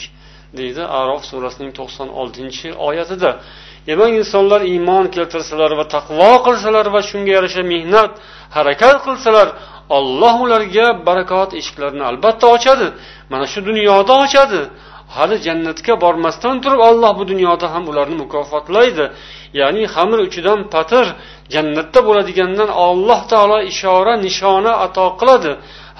deydi 0.58 0.82
arof 1.02 1.22
surasining 1.32 1.72
to'qson 1.80 2.08
oltinchi 2.22 2.68
oyatida 2.88 3.30
demak 3.88 4.12
insonlar 4.20 4.60
iymon 4.72 5.04
keltirsalar 5.16 5.70
va 5.80 5.84
taqvo 5.96 6.30
qilsalar 6.46 6.86
va 6.94 7.00
shunga 7.10 7.30
yarasha 7.36 7.62
mehnat 7.72 8.12
harakat 8.56 8.96
qilsalar 9.06 9.48
olloh 9.96 10.40
ularga 10.44 10.86
barakot 11.06 11.54
eshiklarini 11.60 12.04
albatta 12.10 12.46
ochadi 12.56 12.86
mana 13.32 13.46
shu 13.52 13.64
dunyoda 13.66 14.14
ochadi 14.26 14.60
hali 15.16 15.36
jannatga 15.46 15.96
bormasdan 16.04 16.56
turib 16.66 16.80
olloh 16.90 17.14
bu 17.18 17.26
dunyoda 17.32 17.72
ham 17.74 17.88
ularni 17.92 18.16
mukofotlaydi 18.22 19.06
ya'ni 19.60 19.84
xamir 19.94 20.18
uchidan 20.28 20.58
patir 20.74 21.04
jannatda 21.54 22.00
bo'ladigandan 22.08 22.70
olloh 22.88 23.20
taolo 23.32 23.56
ishora 23.72 24.12
nishona 24.26 24.72
ato 24.86 25.04
qiladi 25.20 25.52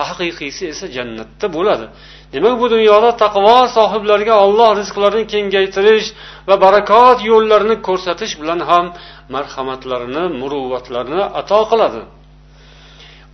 haqiqiysi 0.03 0.63
esa 0.73 0.87
jannatda 0.97 1.47
bo'ladi 1.57 1.87
demak 2.35 2.55
bu 2.63 2.67
dunyoda 2.75 3.11
taqvo 3.25 3.57
sohiblariga 3.79 4.35
olloh 4.47 4.71
rizqlarini 4.81 5.25
kengaytirish 5.35 6.09
va 6.49 6.57
barakot 6.65 7.19
yo'llarini 7.31 7.77
ko'rsatish 7.89 8.35
bilan 8.41 8.61
ham 8.71 8.87
marhamatlarini 9.37 10.25
muruvvatlarini 10.41 11.23
ato 11.41 11.61
qiladi 11.73 12.03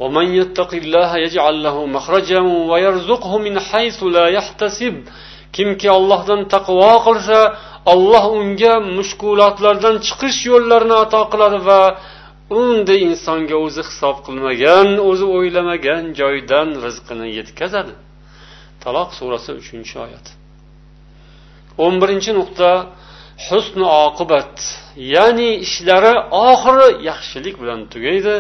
ومن 0.04 0.26
يتق 0.40 0.70
الله 0.82 1.10
يجعل 1.26 1.54
له 1.66 1.76
مخرجا 1.96 2.40
ويرزقه 2.70 3.32
من 3.46 3.54
حيث 3.68 3.98
لا 4.16 4.26
يحتسب 4.36 4.94
kimki 5.56 5.88
Allohdan 5.98 6.40
taqvo 6.54 6.94
qilsa 7.06 7.38
Alloh 7.94 8.24
unga 8.40 8.74
mushkulotlardan 8.98 9.94
chiqish 10.08 10.40
yo'llarini 10.50 10.96
ato 11.04 11.18
qiladi 11.32 11.58
va 11.68 11.82
unday 12.64 12.98
insonga 13.10 13.56
o'zi 13.66 13.80
hisob 13.88 14.16
qilmagan 14.26 14.88
o'zi 15.10 15.24
o'ylamagan 15.36 16.02
joydan 16.20 16.68
rizqini 16.86 17.28
yetkazadi 17.40 17.94
taloq 18.84 19.08
surasi 19.20 19.50
uchinchi 19.62 19.94
oyat 20.04 20.26
o'n 21.84 21.94
birinchi 22.02 22.30
nuqta 22.38 22.68
husni 23.48 23.86
oqibat 24.08 24.54
ya'ni 25.14 25.50
ishlari 25.66 26.14
oxiri 26.48 26.88
yaxshilik 27.10 27.54
bilan 27.62 27.80
tugaydi 27.92 28.34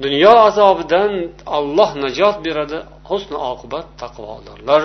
dunyo 0.00 0.30
azobidan 0.46 1.10
olloh 1.58 1.90
najot 2.04 2.36
beradi 2.46 2.78
husni 3.10 3.36
oqibat 3.50 3.86
taqvodorlar 4.02 4.82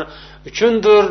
uchundir 0.50 1.06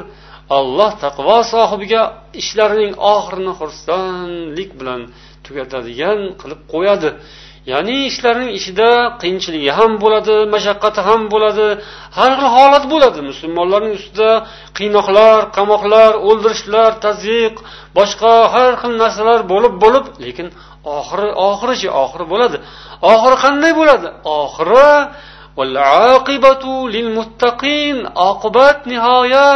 olloh 0.58 0.92
taqvo 1.04 1.36
sohibiga 1.54 2.02
ishlarining 2.42 2.92
oxirini 3.14 3.54
xursandlik 3.62 4.70
bilan 4.80 5.00
tugatadigan 5.46 6.18
qilib 6.42 6.60
qo'yadi 6.74 7.10
ya'ni 7.72 7.94
ishlarning 8.10 8.50
ichida 8.58 8.88
qiyinchiligi 9.22 9.70
ham 9.78 9.92
bo'ladi 10.04 10.34
mashaqqati 10.54 11.00
ham 11.08 11.22
bo'ladi 11.34 11.66
har 12.18 12.30
xil 12.40 12.48
holat 12.56 12.84
bo'ladi 12.92 13.20
musulmonlarning 13.30 13.94
ustida 14.00 14.30
qiynoqlar 14.78 15.38
qamoqlar 15.56 16.12
o'ldirishlar 16.28 16.90
tazyiq 17.06 17.54
boshqa 17.98 18.34
har 18.54 18.70
xil 18.82 18.92
narsalar 19.02 19.40
bo'lib 19.52 19.74
bo'lib 19.84 20.04
lekin 20.24 20.48
oxiri 20.98 21.28
oxirichi 21.48 21.88
oxiri 22.02 22.24
bo'ladi 22.32 22.58
oxiri 23.12 23.36
qanday 23.44 23.72
bo'ladi 23.80 24.08
oxiri 24.40 24.92
oqibat 28.30 28.78
nihoya 28.92 29.46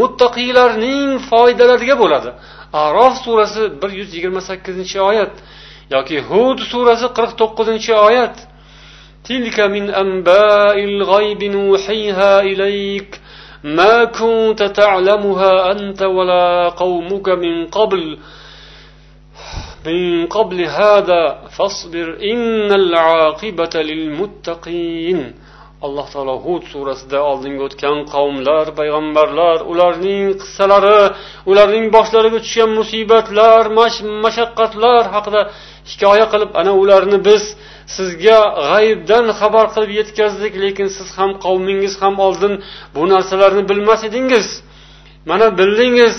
muttaqiylarning 0.00 1.02
foydalariga 1.30 1.96
bo'ladi 2.02 2.30
arof 2.86 3.14
surasi 3.24 3.62
bir 3.80 3.90
yuz 4.00 4.08
yigirma 4.16 4.40
sakkizinchi 4.50 4.98
oyat 5.10 5.34
yoki 5.96 6.18
hud 6.28 6.58
surasi 6.72 7.08
qirq 7.20 7.32
to'qqizinchi 7.42 7.94
oyat 8.08 8.36
تلك 9.24 9.60
من 9.60 9.90
أنباء 9.90 10.84
الغيب 10.84 11.44
نوحيها 11.44 12.40
إليك 12.40 13.20
ما 13.64 14.04
كنت 14.04 14.62
تعلمها 14.62 15.72
أنت 15.72 16.02
ولا 16.02 16.68
قومك 16.68 17.28
من 17.28 17.66
قبل 17.66 18.18
من 19.86 20.26
قبل 20.26 20.60
هذا 20.62 21.38
فاصبر 21.56 22.16
إن 22.22 22.72
العاقبة 22.72 23.74
للمتقين 23.82 25.18
alloh 25.86 26.06
taolo 26.14 26.34
hud 26.46 26.62
surasida 26.72 27.18
oldinga 27.30 27.62
o'tgan 27.68 27.98
qavmlar 28.14 28.66
payg'ambarlar 28.78 29.58
ularning 29.72 30.26
qissalari 30.42 30.98
ularning 31.52 31.86
boshlariga 31.96 32.38
tushgan 32.44 32.70
musibatlar 32.80 33.64
mashaqqatlar 34.24 35.02
haqida 35.14 35.40
hikoya 35.90 36.26
qilib 36.32 36.50
ana 36.60 36.72
ularni 36.82 37.18
biz 37.28 37.42
sizga 37.96 38.38
g'ayibdan 38.68 39.26
xabar 39.40 39.66
qilib 39.74 39.92
yetkazdik 40.00 40.52
lekin 40.64 40.88
siz 40.96 41.08
ham 41.18 41.30
qavmingiz 41.44 41.94
ham 42.02 42.14
oldin 42.28 42.54
bu 42.96 43.02
narsalarni 43.14 43.62
bilmas 43.70 44.00
edingiz 44.10 44.48
mana 45.30 45.46
bildingiz 45.60 46.16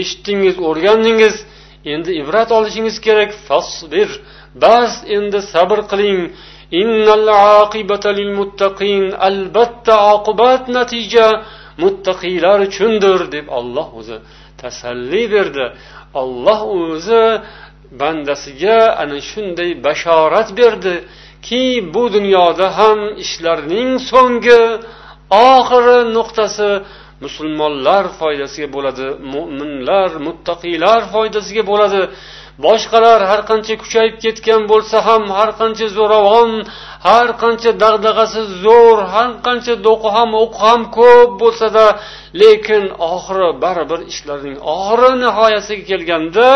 eshitdingiz 0.00 0.56
o'rgandingiz 0.68 1.34
endi 1.94 2.10
ibrat 2.22 2.48
olishingiz 2.58 2.96
kerak 3.06 3.30
fasbir 3.48 4.08
bas 4.64 4.92
endi 5.16 5.38
sabr 5.52 5.78
qiling 5.90 6.20
albatta 9.28 9.96
oqibat 10.14 10.68
natija 10.76 11.28
muttaqiylar 11.82 12.60
uchundir 12.68 13.20
deb 13.36 13.46
olloh 13.58 13.88
o'zi 14.00 14.16
tasalli 14.62 15.22
berdi 15.34 15.66
olloh 16.22 16.60
o'zi 16.90 17.24
bandasiga 18.02 18.78
ana 19.02 19.16
shunday 19.30 19.70
bashorat 19.86 20.48
berdi 20.60 20.94
ki 21.46 21.62
bu 21.94 22.02
dunyoda 22.16 22.66
ham 22.78 23.00
ishlarning 23.24 23.88
so'nggi 24.10 24.60
oxiri 25.54 25.98
nuqtasi 26.16 26.70
musulmonlar 27.24 28.04
foydasiga 28.18 28.68
bo'ladi 28.76 29.06
mo'minlar 29.34 30.10
muttaqiylar 30.26 31.00
foydasiga 31.14 31.62
bo'ladi 31.70 32.02
boshqalar 32.64 33.20
har 33.30 33.40
qancha 33.50 33.74
kuchayib 33.82 34.14
ketgan 34.24 34.62
bo'lsa 34.72 34.96
ham 35.08 35.22
har 35.38 35.50
qancha 35.60 35.86
zo'ravon 35.98 36.50
har 37.08 37.26
qancha 37.42 37.70
dag'dag'asi 37.84 38.40
zo'r 38.64 38.98
har 39.14 39.28
qancha 39.46 39.74
do'qi 39.88 40.08
ham 40.16 40.30
o'qi 40.42 40.58
ham 40.68 40.80
ko'p 40.98 41.30
bo'lsada 41.42 41.86
lekin 42.42 42.84
oxiri 43.14 43.48
baribir 43.64 44.00
ishlarning 44.12 44.56
oxiri 44.76 45.10
nihoyasiga 45.24 45.84
kelganda 45.90 46.48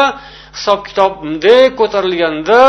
hisob 0.57 0.80
kitobdek 0.88 1.70
ko'tarilganda 1.80 2.61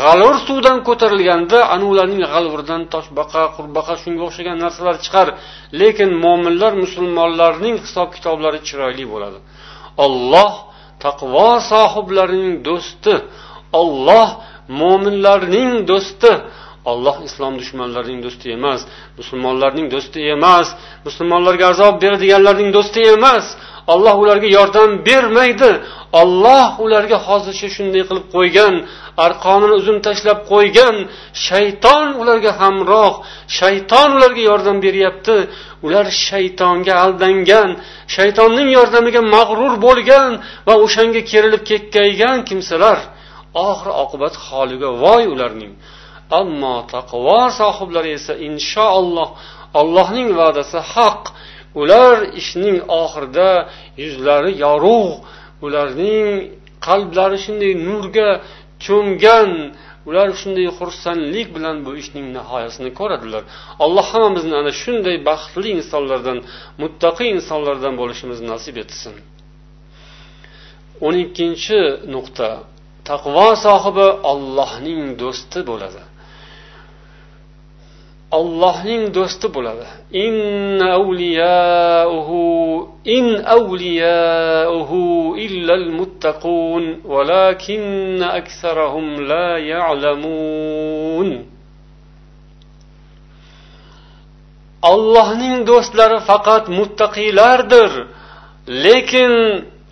g'alvir 0.00 0.36
suvdan 0.48 0.78
ko'tarilganda 0.88 1.58
ana 1.74 1.84
ularning 1.92 2.20
g'alvuridan 2.32 2.82
toshbaqa 2.94 3.42
qurbaqa 3.56 3.94
shunga 4.02 4.22
o'xshagan 4.28 4.56
narsalar 4.64 4.96
chiqar 5.04 5.28
lekin 5.80 6.10
mo'minlar 6.24 6.72
musulmonlarning 6.84 7.74
hisob 7.84 8.08
kitoblari 8.16 8.60
chiroyli 8.68 9.04
bo'ladi 9.12 9.38
olloh 10.04 10.52
taqvo 11.04 11.46
sohiblarining 11.70 12.54
do'sti 12.68 13.14
olloh 13.82 14.28
mo'minlarning 14.80 15.72
do'sti 15.90 16.32
olloh 16.92 17.16
islom 17.28 17.52
dushmanlarining 17.62 18.20
do'sti 18.26 18.48
emas 18.58 18.80
musulmonlarning 19.18 19.86
do'sti 19.94 20.20
emas 20.36 20.66
musulmonlarga 21.06 21.64
azob 21.74 21.94
beradiganlarning 22.02 22.70
do'sti 22.76 23.00
emas 23.16 23.44
Alloh 23.92 24.16
ularga 24.22 24.46
yordam 24.58 24.90
bermaydi. 25.06 25.70
Alloh 26.22 26.70
ularga 26.86 27.18
hozircha 27.26 27.68
shunday 27.76 28.02
qilib 28.08 28.24
qo'ygan, 28.36 28.74
arqonini 29.26 29.74
uzun 29.82 29.98
tashlab 30.06 30.38
qo'ygan, 30.52 30.96
shayton 31.46 32.06
ularga 32.24 32.52
hamroh, 32.62 33.14
shayton 33.58 34.08
ularga 34.20 34.42
yordam 34.50 34.76
beryapti. 34.86 35.36
Ular 35.86 36.06
shaytonga 36.26 36.94
aldangan, 37.04 37.70
shaytonning 38.16 38.68
yordamiga 38.78 39.22
mag'rur 39.36 39.74
bo'lgan 39.86 40.30
va 40.68 40.74
o'shanga 40.84 41.22
kerilib 41.32 41.62
ketkaygan 41.70 42.38
kimsalar 42.48 42.98
oxir 43.68 43.88
oqibat 44.04 44.34
holiga 44.48 44.88
voy 45.04 45.22
ularning. 45.34 45.72
Ammo 46.40 46.74
taqvo 46.94 47.38
sohiblari 47.60 48.10
esa 48.18 48.32
inshaalloh 48.50 49.28
Allohning 49.82 50.28
va'dasi 50.40 50.78
haq. 50.94 51.22
ular 51.80 52.16
ishning 52.40 52.78
oxirida 53.02 53.50
yuzlari 54.04 54.52
yorug' 54.66 55.20
ularning 55.66 56.28
qalblari 56.86 57.38
shunday 57.44 57.72
nurga 57.88 58.28
cho'mgan 58.86 59.50
ular 60.10 60.28
shunday 60.42 60.66
xursandlik 60.78 61.46
bilan 61.56 61.76
bu 61.86 61.90
ishning 62.02 62.26
nihoyasini 62.36 62.90
ko'radilar 63.00 63.42
alloh 63.84 64.04
hammamizni 64.12 64.54
ana 64.62 64.72
shunday 64.82 65.16
baxtli 65.28 65.68
insonlardan 65.78 66.38
muttaqiy 66.82 67.28
insonlardan 67.38 67.94
bo'lishimizni 68.00 68.46
nasib 68.54 68.76
etsin 68.84 69.14
o'n 71.06 71.14
ikkinchi 71.24 71.78
nuqta 72.14 72.48
taqvo 73.10 73.46
sohibi 73.66 74.08
ollohning 74.32 75.00
do'sti 75.22 75.58
bo'ladi 75.70 76.02
ollohning 78.34 79.04
do'sti 79.16 79.46
bo'ladi 79.56 79.86
in 80.26 80.36
avliyauhu 80.98 82.42
in 83.18 83.26
avliyauhu 83.58 85.04
illal 85.46 85.84
muttaqun 85.98 86.82
valakin 87.14 88.20
aksarahum 88.40 89.06
la 89.30 89.48
ya'lamun 89.72 91.28
ollohning 94.92 95.56
do'stlari 95.70 96.18
faqat 96.30 96.64
muttaqiylardir 96.78 97.90
lekin 98.86 99.32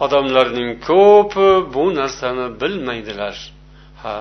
odamlarning 0.05 0.71
ko'pi 0.91 1.49
bu 1.75 1.85
narsani 1.99 2.47
bilmaydilar 2.63 3.37
ha 4.03 4.17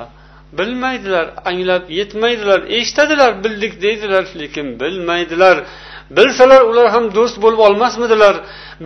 bilmaydilar 0.57 1.25
anglab 1.51 1.83
yetmaydilar 1.99 2.59
eshitadilar 2.79 3.31
bildik 3.45 3.73
deydilar 3.85 4.25
lekin 4.41 4.67
bilmaydilar 4.81 5.55
bilsalar 6.19 6.61
ular 6.73 6.85
ham 6.95 7.05
do'st 7.17 7.37
bo'lib 7.45 7.61
olmasmidilar 7.69 8.35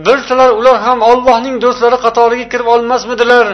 bilsalar 0.08 0.50
ular 0.62 0.76
ham 0.86 1.04
ollohning 1.10 1.56
do'stlari 1.66 1.98
qatoriga 2.06 2.46
kirib 2.54 2.68
olmasmidilar 2.76 3.46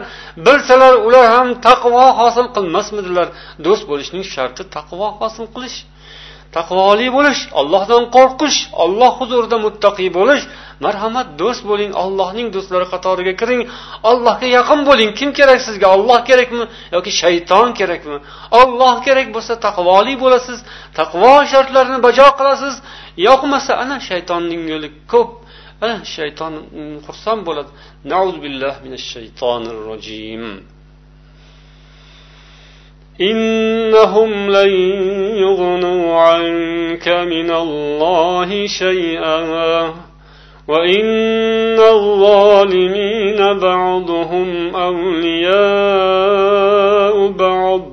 bilsalar 0.48 0.94
ular 1.10 1.24
ham 1.36 1.48
taqvo 1.68 2.04
hosil 2.22 2.46
qilmasmidilar 2.58 3.26
do'st 3.68 3.84
bo'lishning 3.92 4.24
sharti 4.34 4.70
taqvo 4.76 5.08
hosil 5.22 5.46
qilish 5.56 5.78
taqvoli 6.56 7.06
bo'lish 7.16 7.40
ollohdan 7.60 8.02
qo'rqish 8.16 8.58
olloh 8.84 9.10
huzurida 9.20 9.56
muttaqiy 9.66 10.10
bo'lish 10.18 10.42
marhamat 10.86 11.28
do'st 11.42 11.62
bo'ling 11.70 11.92
ollohning 12.04 12.48
do'stlari 12.54 12.86
qatoriga 12.94 13.34
kiring 13.40 13.62
ollohga 14.12 14.46
yaqin 14.58 14.80
bo'ling 14.88 15.10
kim 15.18 15.30
kerak 15.38 15.60
sizga 15.68 15.86
olloh 15.96 16.18
kerakmi 16.28 16.64
yoki 16.96 17.12
shayton 17.22 17.68
kerakmi 17.78 18.16
olloh 18.62 18.94
kerak 19.06 19.26
bo'lsa 19.36 19.52
taqvoli 19.66 20.14
bo'lasiz 20.24 20.58
taqvo 21.00 21.32
shartlarini 21.52 21.98
bajo 22.08 22.26
qilasiz 22.38 22.74
yoqmasa 23.28 23.72
ana 23.82 23.96
shaytonning 24.08 24.62
yo'li 24.72 24.88
ko'p 25.12 25.30
ana 25.84 25.94
shayton 26.14 26.52
mm, 26.78 26.96
xursand 27.06 27.40
bo'ladi 27.48 27.70
billah 28.44 28.74
minash 28.86 29.06
shaytonir 29.14 29.76
rojim 29.90 30.44
إنهم 33.20 34.50
لن 34.50 34.70
يغنوا 35.36 36.20
عنك 36.20 37.08
من 37.08 37.50
الله 37.50 38.66
شيئا 38.66 39.38
وإن 40.68 41.08
الظالمين 41.94 43.58
بعضهم 43.58 44.76
أولياء 44.76 47.28
بعض 47.28 47.88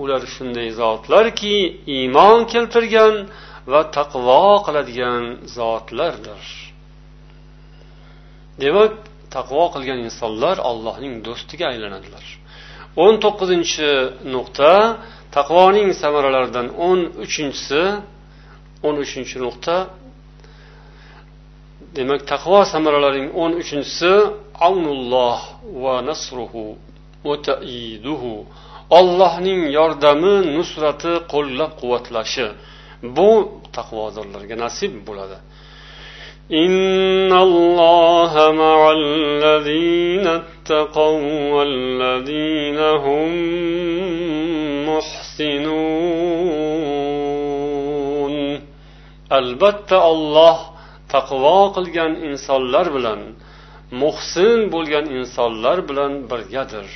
ular 0.00 0.22
shunday 0.36 0.68
zotlarki 0.80 1.56
iymon 1.98 2.38
keltirgan 2.54 3.14
va 3.72 3.80
taqvo 3.96 4.40
qiladigan 4.66 5.22
zotlardir 5.58 6.42
demak 8.62 8.92
taqvo 9.36 9.64
qilgan 9.76 10.00
insonlar 10.06 10.56
ollohning 10.72 11.14
do'stiga 11.28 11.64
aylanadilar 11.74 12.26
o'n 13.04 13.14
to'qqizinchi 13.24 13.90
nuqta 14.34 14.72
taqvoning 15.36 15.90
samaralaridan 16.02 16.66
o'n 16.88 17.00
uchinchisi 17.24 17.84
o'n 18.86 18.96
uchinchi 19.04 19.36
nuqta 19.44 19.76
demak 21.96 22.20
taqvo 22.32 22.58
samaralarining 22.74 23.30
o'n 23.42 23.52
uchinchisi 23.62 24.12
avnulloh 24.68 25.38
va 25.84 25.94
nasruhu 26.10 26.64
va 27.26 27.34
taiduhu 27.48 28.34
ollohning 28.98 29.60
yordami 29.78 30.34
nusrati 30.56 31.12
qo'llab 31.32 31.70
quvvatlashi 31.80 32.46
bu 33.16 33.30
taqvodorlarga 33.78 34.56
nasib 34.64 34.92
bo'ladi 35.08 35.38
إن 36.64 37.32
muhsinun 45.38 48.34
albatta 49.38 49.98
olloh 50.12 50.58
taqvo 51.12 51.58
qilgan 51.76 52.12
insonlar 52.30 52.86
bilan 52.96 53.20
muhsin 54.02 54.58
bo'lgan 54.74 55.06
insonlar 55.20 55.76
bilan 55.88 56.12
birgadir 56.30 56.88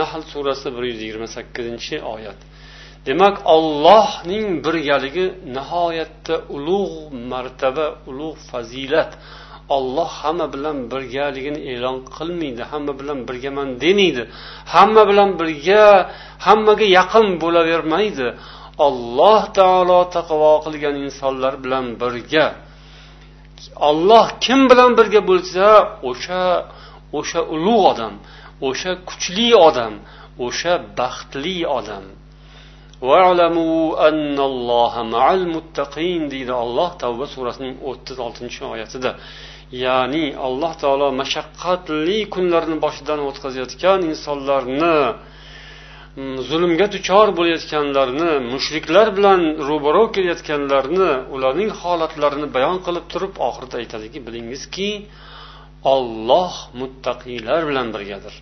nahl 0.00 0.20
surasi 0.32 0.66
bir 0.76 0.82
yuz 0.90 0.98
yigirma 1.04 1.28
sakkizinchi 1.36 1.96
oyat 2.14 2.38
demak 3.06 3.36
ollohning 3.56 4.46
birgaligi 4.66 5.26
nihoyatda 5.56 6.34
ulug' 6.56 6.96
martaba 7.32 7.86
ulug' 8.10 8.40
fazilat 8.50 9.10
olloh 9.76 10.08
hamma 10.22 10.46
bilan 10.54 10.76
birgaligini 10.92 11.60
e'lon 11.72 11.96
qilmaydi 12.16 12.62
hamma 12.72 12.92
bilan 13.00 13.18
birgaman 13.28 13.68
demaydi 13.84 14.22
hamma 14.74 15.02
bilan 15.10 15.30
birga 15.40 15.82
hammaga 16.46 16.86
yaqin 16.98 17.26
bo'lavermaydi 17.44 18.26
olloh 18.86 19.40
taolo 19.60 19.98
taqvo 20.16 20.52
qilgan 20.66 20.94
insonlar 21.06 21.54
bilan 21.64 21.86
birga 22.02 22.44
olloh 23.90 24.26
kim 24.44 24.60
bilan 24.72 24.90
birga 24.98 25.20
bo'lsa 25.30 25.66
o'sha 26.10 26.42
o'sha 27.18 27.40
ulug' 27.54 27.84
odam 27.92 28.14
o'sha 28.68 28.90
kuchli 29.08 29.48
odam 29.68 29.94
o'sha 30.46 30.72
baxtli 31.00 31.58
odam 31.80 32.04
deydi 36.34 36.52
olloh 36.64 36.88
tavba 37.02 37.24
surasining 37.34 37.74
o'ttiz 37.90 38.16
oltinchi 38.26 38.60
oyatida 38.74 39.10
ya'ni 39.72 40.24
alloh 40.46 40.72
taolo 40.82 41.08
mashaqqatli 41.22 42.18
kunlarni 42.34 42.76
boshidan 42.84 43.20
o'tkazayotgan 43.28 44.00
insonlarni 44.12 44.94
mm, 46.18 46.34
zulmga 46.48 46.86
duchor 46.94 47.26
bo'layotganlarni 47.38 48.30
mushriklar 48.54 49.08
bilan 49.18 49.40
ro'baro 49.70 50.04
kelayotganlarni 50.14 51.10
ularning 51.36 51.70
holatlarini 51.82 52.48
bayon 52.56 52.76
qilib 52.86 53.04
turib 53.12 53.34
oxirida 53.48 53.76
aytadiki 53.82 54.18
bilingizki 54.26 54.90
olloh 55.94 56.52
muttaqiylar 56.80 57.60
bilan 57.70 57.86
birgadir 57.94 58.34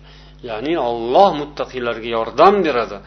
ya'ni 0.49 0.73
olloh 0.89 1.29
muttaqiylarga 1.41 2.09
yordam 2.17 2.55
beradi 2.67 2.97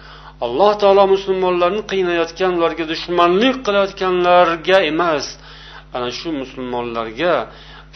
alloh 0.46 0.72
taolo 0.82 1.04
musulmonlarni 1.14 1.82
qiynayotgan 1.92 2.52
ularga 2.58 2.84
dushmanlik 2.92 3.56
qilayotganlarga 3.66 4.78
emas 4.90 5.26
ana 5.96 6.08
shu 6.18 6.28
musulmonlarga 6.42 7.34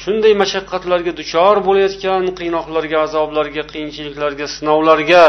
shunday 0.05 0.33
mashaqqatlarga 0.43 1.13
duchor 1.21 1.57
bo'layotgan 1.69 2.25
qiynoqlarga 2.41 2.97
azoblarga 3.07 3.63
qiyinchiliklarga 3.75 4.47
sinovlarga 4.57 5.23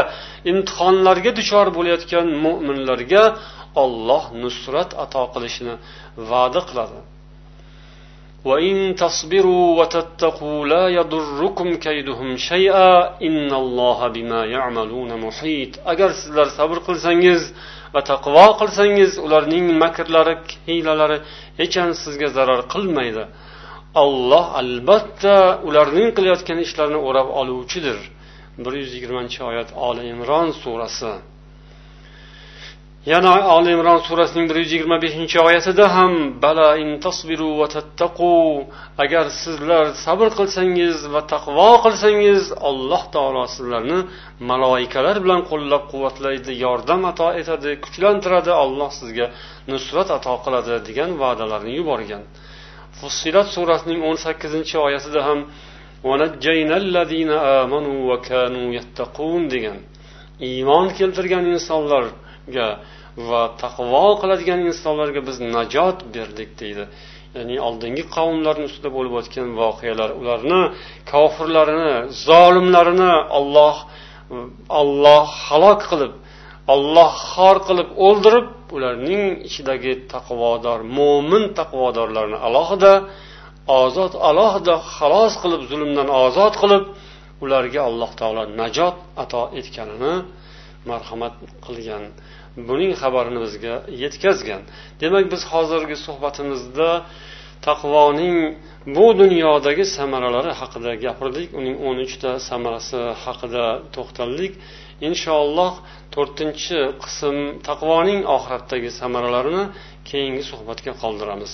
imtihonlarga 0.52 1.30
duchor 1.40 1.66
bo'layotgan 1.78 2.26
mo'minlarga 2.46 3.22
olloh 3.84 4.24
nusrat 4.44 4.90
ato 5.04 5.22
qilishini 5.34 5.74
va'da 6.30 6.60
qiladi 6.70 6.98
agar 15.92 16.10
sizlar 16.22 16.48
sabr 16.58 16.78
qilsangiz 16.88 17.42
va 17.94 18.00
taqvo 18.12 18.46
qilsangiz 18.60 19.12
ularning 19.26 19.66
makrlari 19.84 20.34
hiylalari 20.68 21.18
ham 21.76 21.90
sizga 22.04 22.28
zarar 22.36 22.60
qilmaydi 22.74 23.24
olloh 23.94 24.46
albatta 24.60 25.36
ularning 25.68 26.10
qilayotgan 26.18 26.58
ishlarini 26.66 26.98
o'rab 27.10 27.28
oluvchidir 27.42 27.98
bir 28.66 28.72
yuz 28.80 28.92
yigirmanchi 28.96 29.42
oyat 29.50 29.68
oli 29.88 30.02
imron 30.14 30.48
surasi 30.62 31.12
yana 33.12 33.32
oli 33.56 33.70
imron 33.76 34.00
surasining 34.08 34.46
bir 34.50 34.56
yuz 34.62 34.72
yigirma 34.74 34.98
beshinchi 35.04 35.40
oyatida 35.44 35.84
ham 35.96 36.16
bala 36.42 36.66
in 36.82 36.88
tasbiru 37.06 37.48
va 37.60 37.66
tattaqu 37.76 38.32
agar 39.04 39.26
sizlar 39.42 39.86
sabr 40.04 40.28
qilsangiz 40.38 40.96
va 41.14 41.22
taqvo 41.34 41.68
qilsangiz 41.86 42.42
alloh 42.70 43.02
taolo 43.16 43.42
sizlarni 43.56 43.98
maloikalar 44.50 45.16
bilan 45.24 45.40
qo'llab 45.50 45.82
quvvatlaydi 45.92 46.52
yordam 46.66 47.00
ato 47.12 47.26
etadi 47.42 47.70
kuchlantiradi 47.86 48.52
olloh 48.64 48.90
sizga 49.00 49.26
nusrat 49.72 50.08
ato 50.18 50.32
qiladi 50.44 50.74
degan 50.88 51.10
va'dalarni 51.22 51.72
yuborgan 51.80 52.24
fussilat 53.00 53.48
surasining 53.56 54.00
o'n 54.08 54.16
sakkizinchi 54.26 54.76
oyasida 54.86 55.20
ham 55.28 55.38
degan 59.54 59.78
iymon 60.50 60.86
keltirgan 60.98 61.44
insonlarga 61.54 62.68
va 63.28 63.40
taqvo 63.62 64.04
qiladigan 64.22 64.60
insonlarga 64.70 65.20
biz 65.28 65.36
najot 65.56 65.98
berdik 66.14 66.50
deydi 66.60 66.84
ya'ni 67.36 67.54
oldingi 67.68 68.04
qavmlarni 68.16 68.64
ustida 68.70 68.90
bo'lib 68.96 69.14
o'tgan 69.20 69.48
voqealar 69.62 70.10
ularni 70.20 70.60
kofirlarini 71.12 71.90
zolimlarini 72.28 73.12
olloh 73.38 73.76
olloh 74.80 75.26
halok 75.48 75.80
qilib 75.90 76.12
olloh 76.74 77.12
xor 77.34 77.56
qilib 77.68 77.88
o'ldirib 78.06 78.46
ularning 78.76 79.22
ichidagi 79.48 79.92
taqvodor 80.14 80.80
mo'min 81.00 81.44
taqvodorlarni 81.60 82.38
alohida 82.48 82.92
ozod 83.84 84.12
alohida 84.30 84.74
xalos 84.96 85.34
qilib 85.44 85.62
zulmdan 85.70 86.08
ozod 86.24 86.54
qilib 86.62 86.84
ularga 87.46 87.82
alloh 87.90 88.10
taolo 88.20 88.42
najot 88.60 88.96
ato 89.24 89.42
etganini 89.60 90.14
marhamat 90.90 91.34
qilgan 91.66 92.04
buning 92.68 92.92
xabarini 93.02 93.38
bizga 93.46 93.74
yetkazgan 94.04 94.62
demak 95.02 95.24
biz 95.32 95.42
hozirgi 95.52 95.96
suhbatimizda 96.06 96.90
taqvoning 97.68 98.38
bu 98.96 99.04
dunyodagi 99.20 99.84
samaralari 99.98 100.52
haqida 100.60 100.92
gapirdik 101.04 101.48
uning 101.60 101.76
o'n 101.88 101.96
uchta 102.06 102.30
samarasi 102.48 103.00
haqida 103.24 103.64
to'xtaldik 103.94 104.52
inshaalloh 105.06 105.72
to'rtinchi 106.14 106.78
qism 107.04 107.36
taqvoning 107.68 108.20
oxiratdagi 108.36 108.90
samaralarini 109.00 109.60
keyingi 110.10 110.42
suhbatga 110.50 110.92
qoldiramiz 111.02 111.52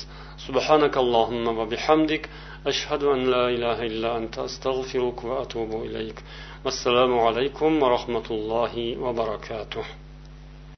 assalomu 6.71 7.19
alaykum 7.29 7.71
va 7.83 7.89
rahmatullohi 7.97 8.87
va 9.07 9.11
barakatuh 9.21 9.95